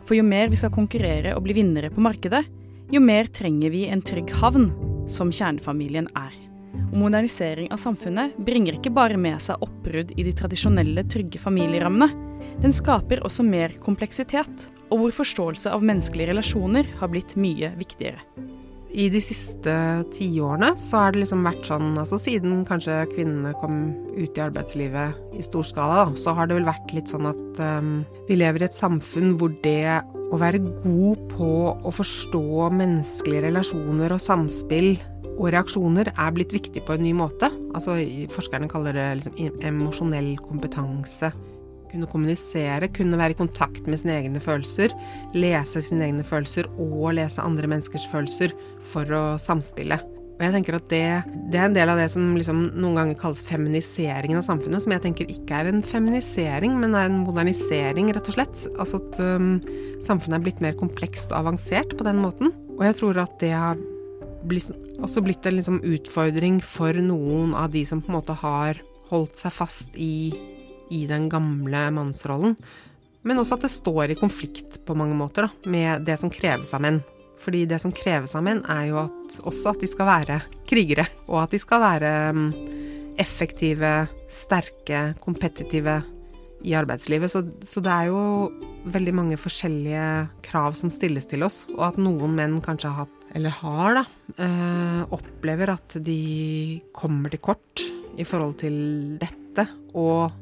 [0.08, 2.42] For jo mer vi skal konkurrere og bli vinnere på markedet,
[2.90, 4.70] jo mer trenger vi en trygg havn,
[5.08, 6.34] som kjernefamilien er.
[6.88, 12.10] Og modernisering av samfunnet bringer ikke bare med seg oppbrudd i de tradisjonelle trygge familierammene.
[12.58, 18.24] Den skaper også mer kompleksitet, og hvor forståelse av menneskelige relasjoner har blitt mye viktigere.
[18.88, 19.72] I de siste
[20.14, 23.80] tiårene så har det liksom vært sånn, altså siden kanskje kvinnene kom
[24.16, 27.92] ut i arbeidslivet i stor skala, så har det vel vært litt sånn at um,
[28.30, 34.12] vi lever i et samfunn hvor det å være god på å forstå menneskelige relasjoner
[34.16, 34.96] og samspill
[35.38, 37.50] og reaksjoner er blitt viktig på en ny måte.
[37.76, 37.94] Altså
[38.34, 41.30] forskerne kaller det liksom emosjonell kompetanse.
[41.90, 44.94] Kunne kommunisere, kunne være i kontakt med sine egne følelser,
[45.36, 48.54] lese sine egne følelser og lese andre menneskers følelser
[48.92, 50.00] for å samspille.
[50.38, 51.04] Og jeg tenker at det,
[51.50, 54.94] det er en del av det som liksom noen ganger kalles feminiseringen av samfunnet, som
[54.94, 58.62] jeg tenker ikke er en feminisering, men er en modernisering, rett og slett.
[58.78, 59.56] Altså at um,
[60.04, 62.54] samfunnet er blitt mer komplekst og avansert på den måten.
[62.76, 63.82] Og jeg tror at det har
[64.46, 64.70] blitt,
[65.02, 68.78] også blitt en liksom utfordring for noen av de som på en måte har
[69.10, 70.30] holdt seg fast i,
[70.94, 72.56] i den gamle mannsrollen.
[73.26, 76.72] Men også at det står i konflikt på mange måter da, med det som kreves
[76.76, 77.00] av menn.
[77.42, 81.06] Fordi det som kreves av menn, er jo at, også at de skal være krigere.
[81.28, 82.46] Og at de skal være um,
[83.20, 83.92] effektive,
[84.32, 86.00] sterke, kompetitive
[86.66, 87.30] i arbeidslivet.
[87.30, 88.22] Så, så, det er jo
[88.90, 90.08] veldig mange forskjellige
[90.46, 91.62] krav som stilles til oss.
[91.76, 94.04] Og at noen menn kanskje har hatt, eller har, da,
[94.40, 97.82] øh, opplever at de kommer til kort
[98.18, 98.78] i forhold til
[99.20, 99.66] dette.
[99.94, 100.32] Og,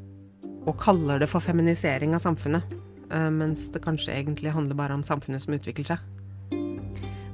[0.67, 2.67] og kaller det for feminisering av samfunnet.
[3.07, 6.05] Øh, mens det kanskje egentlig handler bare om samfunnet som utvikler seg.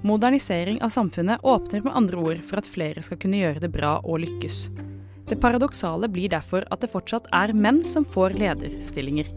[0.04, 3.96] Modernisering av samfunnet åpner med andre ord for at flere skal kunne gjøre det bra
[4.04, 4.68] og lykkes.
[5.30, 9.30] Det paradoksale blir derfor at det fortsatt er menn som får lederstillinger.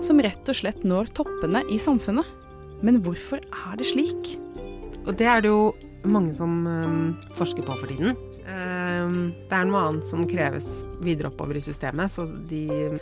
[0.00, 2.24] Som rett og slett når toppene i samfunnet.
[2.84, 4.32] Men hvorfor er det slik?
[5.04, 5.74] Og det er det jo
[6.08, 8.16] mange som um, forsker på for tiden.
[8.46, 12.96] Um, det er noe annet som kreves videre oppover i systemet, så de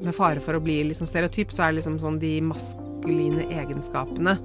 [0.00, 4.36] med fare for å bli liksom stereotyp, så er det liksom sånn de maskuline egenskapene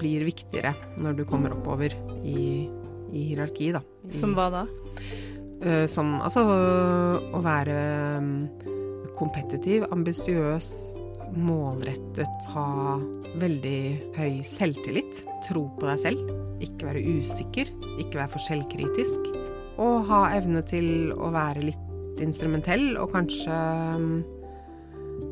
[0.00, 1.94] blir viktigere når du kommer oppover
[2.24, 2.66] i,
[3.12, 3.82] i hierarkiet, da.
[4.08, 4.66] I, som hva da?
[5.62, 7.76] Uh, som altså å være
[8.20, 8.32] um,
[9.16, 10.70] kompetitiv, ambisiøs,
[11.36, 12.96] målrettet, ha
[13.40, 13.80] veldig
[14.16, 16.30] høy selvtillit, tro på deg selv,
[16.64, 19.32] ikke være usikker, ikke være for selvkritisk,
[19.82, 23.56] og ha evne til å være litt instrumentell og kanskje
[23.96, 24.22] um,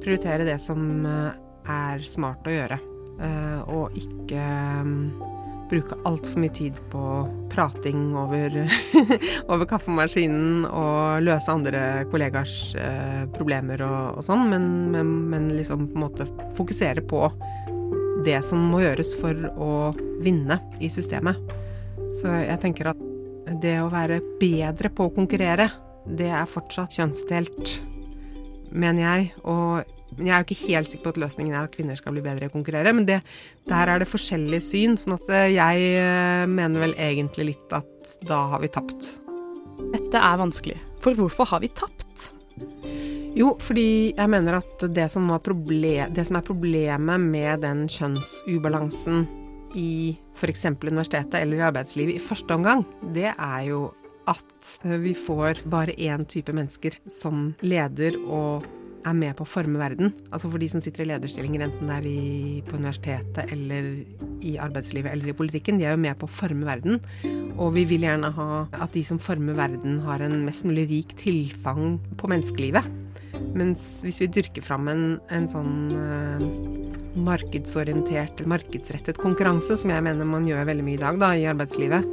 [0.04, 1.32] prioritere det som uh,
[1.70, 2.80] er smart å gjøre.
[3.14, 4.42] Uh, og ikke
[4.82, 4.96] um,
[5.70, 7.02] bruke altfor mye tid på
[7.52, 8.56] prating over,
[9.50, 11.82] over, kaffemaskinen og løse andre
[12.12, 16.28] kollegers uh, problemer og, og sånn, men, men, men, liksom på en måte
[16.58, 17.26] fokusere på
[18.24, 19.72] det som må gjøres for å
[20.24, 21.38] vinne i systemet.
[22.20, 23.00] Så jeg tenker at
[23.60, 25.68] det å være bedre på å konkurrere,
[26.04, 27.74] det er fortsatt kjønnsdelt,
[28.74, 29.28] mener jeg.
[29.50, 32.14] Og men jeg er jo ikke helt sikker på at løsningen er at kvinner skal
[32.14, 32.94] bli bedre i å konkurrere.
[32.96, 33.20] Men det,
[33.70, 38.16] der er det forskjellige syn, sånn at eh, jeg eh, mener vel egentlig litt at
[38.28, 39.14] da har vi tapt.
[39.92, 42.30] Dette er vanskelig, for hvorfor har vi tapt?
[43.34, 49.24] Jo, fordi jeg mener at det som, problem, det som er problemet med den kjønnsubalansen
[49.74, 50.68] i f.eks.
[50.70, 52.84] universitetet eller i arbeidslivet i første omgang,
[53.14, 53.88] det er jo
[54.30, 58.64] at vi får bare én type mennesker som leder og
[59.04, 60.12] er med på å forme verden.
[60.30, 63.90] Altså for de som sitter i lederstillinger, enten det er i, på universitetet eller
[64.44, 67.00] i arbeidslivet eller i politikken, de er jo med på å forme verden.
[67.54, 71.16] Og vi vil gjerne ha at de som former verden, har en mest mulig rik
[71.20, 72.88] tilfang på menneskelivet.
[73.54, 76.42] Mens hvis vi dyrker fram en, en sånn uh,
[77.14, 82.08] markedsorientert, markedsrettet konkurranse, som jeg mener man gjør veldig mye i dag da, i arbeidslivet,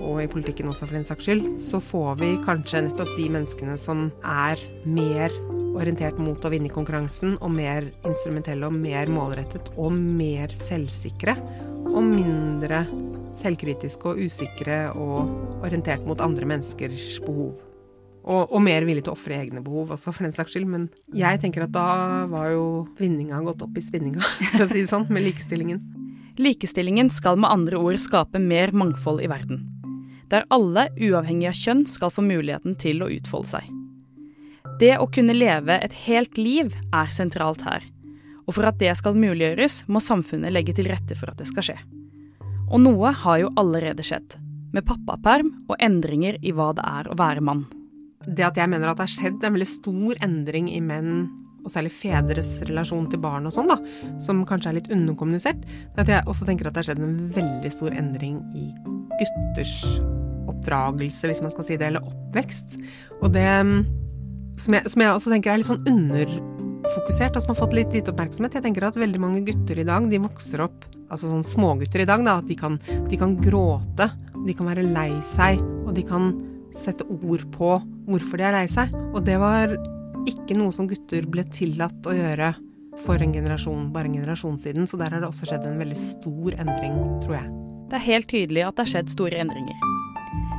[0.00, 3.76] og i politikken også for den saks skyld, så får vi kanskje nettopp de menneskene
[3.80, 5.34] som er mer
[5.76, 11.36] orientert mot å vinne konkurransen, og mer instrumentelle og mer målrettet og mer selvsikre.
[11.86, 12.82] Og mindre
[13.36, 17.54] selvkritiske og usikre og orientert mot andre menneskers behov.
[18.26, 20.66] Og, og mer villig til å ofre egne behov også, for den saks skyld.
[20.70, 22.66] Men jeg tenker at da var jo
[22.98, 25.80] vinninga gått opp i spinninga, for å si det sånn, med likestillingen.
[26.42, 29.62] Likestillingen skal med andre ord skape mer mangfold i verden.
[30.32, 33.70] Der alle, uavhengig av kjønn, skal få muligheten til å utfolde seg.
[34.76, 37.84] Det å kunne leve et helt liv er sentralt her.
[38.44, 41.64] Og for at det skal muliggjøres, må samfunnet legge til rette for at det skal
[41.70, 41.78] skje.
[42.66, 44.36] Og noe har jo allerede skjedd.
[44.76, 47.64] Med pappaperm og endringer i hva det er å være mann.
[48.26, 51.26] Det at jeg mener at det har skjedd en veldig stor endring i menn,
[51.64, 53.78] og særlig fedres relasjon til barn og sånn, da,
[54.22, 55.64] som kanskje er litt underkommunisert,
[55.96, 58.68] det at jeg også tenker at det har skjedd en veldig stor endring i
[59.16, 59.76] gutters
[60.46, 62.76] oppdragelse, hvis man skal si det, eller oppvekst.
[63.22, 63.46] Og det
[64.60, 68.12] som jeg, som jeg, også tenker er litt sånn underfokusert, som har fått litt lite
[68.12, 68.58] oppmerksomhet.
[68.58, 72.08] Jeg tenker at veldig mange gutter i dag, de vokser opp, altså sånn smågutter i
[72.08, 72.78] dag, da, at de kan,
[73.10, 74.10] de kan gråte,
[74.46, 76.30] de kan være lei seg, og de kan
[76.76, 77.74] sette ord på
[78.06, 78.92] hvorfor de er lei seg.
[79.14, 79.74] Og det var
[80.26, 82.52] ikke noe som gutter ble tillatt å gjøre
[83.04, 84.88] for en generasjon, bare en generasjon siden.
[84.88, 87.52] Så der har det også skjedd en veldig stor endring, tror jeg.
[87.90, 89.95] Det er helt tydelig at det har skjedd store endringer.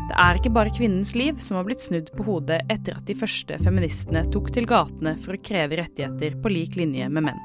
[0.07, 3.15] Det er ikke bare kvinnens liv som har blitt snudd på hodet etter at de
[3.17, 7.41] første feministene tok til gatene for å kreve rettigheter på lik linje med menn.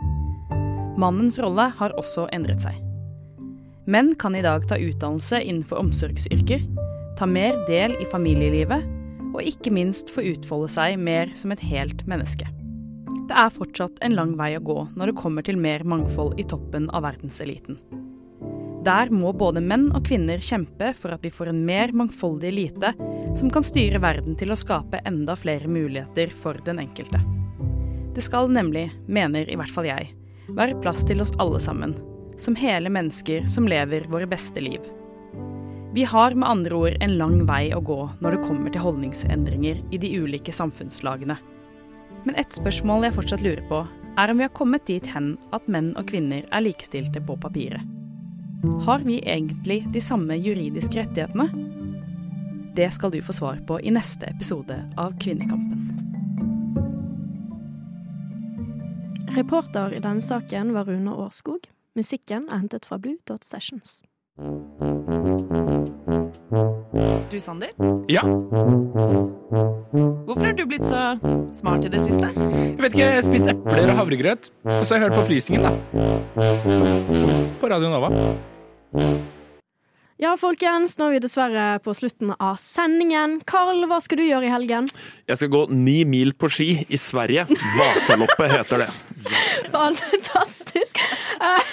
[1.00, 2.78] Mannens rolle har også endret seg.
[3.90, 6.62] Menn kan i dag ta utdannelse innenfor omsorgsyrker,
[7.18, 8.86] ta mer del i familielivet
[9.32, 12.46] og ikke minst få utfolde seg mer som et helt menneske.
[13.26, 16.46] Det er fortsatt en lang vei å gå når det kommer til mer mangfold i
[16.46, 17.80] toppen av verdenseliten.
[18.82, 22.90] Der må både menn og kvinner kjempe for at vi får en mer mangfoldig elite
[23.38, 27.20] som kan styre verden til å skape enda flere muligheter for den enkelte.
[28.12, 30.10] Det skal nemlig, mener i hvert fall jeg,
[30.50, 31.94] være plass til oss alle sammen,
[32.36, 34.82] som hele mennesker som lever våre beste liv.
[35.94, 39.82] Vi har med andre ord en lang vei å gå når det kommer til holdningsendringer
[39.94, 41.38] i de ulike samfunnslagene.
[42.26, 43.84] Men ett spørsmål jeg fortsatt lurer på,
[44.18, 48.01] er om vi har kommet dit hen at menn og kvinner er likestilte på papiret.
[48.62, 51.48] Har vi egentlig de samme juridiske rettighetene?
[52.76, 55.88] Det skal du få svar på i neste episode av Kvinnekampen.
[59.34, 61.66] Reporter i denne saken var Rune Årskog.
[61.98, 63.98] Musikken er hentet fra Blue Dot Sessions.
[67.32, 67.74] Du, Sander?
[68.08, 68.22] Ja?
[70.22, 71.18] Hvorfor har du blitt så
[71.58, 72.30] smart i det siste?
[72.30, 74.52] Jeg vet ikke, jeg spiste epler og havregrøt.
[74.78, 75.72] Og så har jeg hørt på opplysningen, da.
[77.60, 78.14] På Radio Nova.
[80.22, 83.40] Ja, folkens, nå er vi dessverre på slutten av sendingen.
[83.49, 84.86] Karl, hva skal du gjøre i helgen?
[85.26, 87.49] Jeg skal gå ni mil på ski i Sverige.
[87.78, 88.90] Vasaloppet heter det.
[89.74, 90.98] Fantastisk.
[91.40, 91.70] Eh,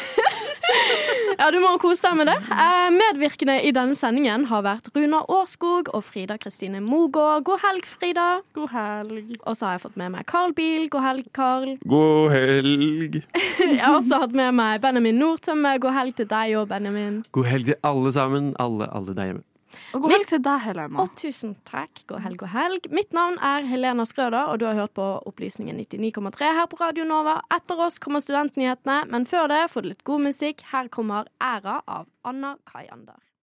[1.40, 2.36] ja, du må kose deg med det.
[2.54, 7.46] Eh, Medvirkende i denne sendingen har vært Runa Årskog og Frida Kristine Mogård.
[7.50, 8.30] God helg, Frida.
[8.58, 9.36] God helg.
[9.44, 10.88] Og så har jeg fått med meg Carl Biel.
[10.94, 11.76] God helg, Carl.
[11.90, 13.22] God helg.
[13.60, 15.76] Jeg har også hatt med meg Benjamin Nordtømme.
[15.84, 17.22] God helg til deg òg, Benjamin.
[17.36, 18.54] God helg til alle sammen.
[18.60, 19.46] Alle, alle der hjemme.
[19.94, 21.02] Og god helg til deg, Helena.
[21.02, 22.04] Og tusen takk.
[22.10, 22.90] God helg, god helg.
[22.94, 27.08] Mitt navn er Helena Skrøder, og du har hørt på Opplysningen 99,3 her på Radio
[27.10, 27.40] Nova.
[27.56, 30.62] Etter oss kommer Studentnyhetene, men før det får du litt god musikk.
[30.74, 33.18] Her kommer Æra av Anna Kayander.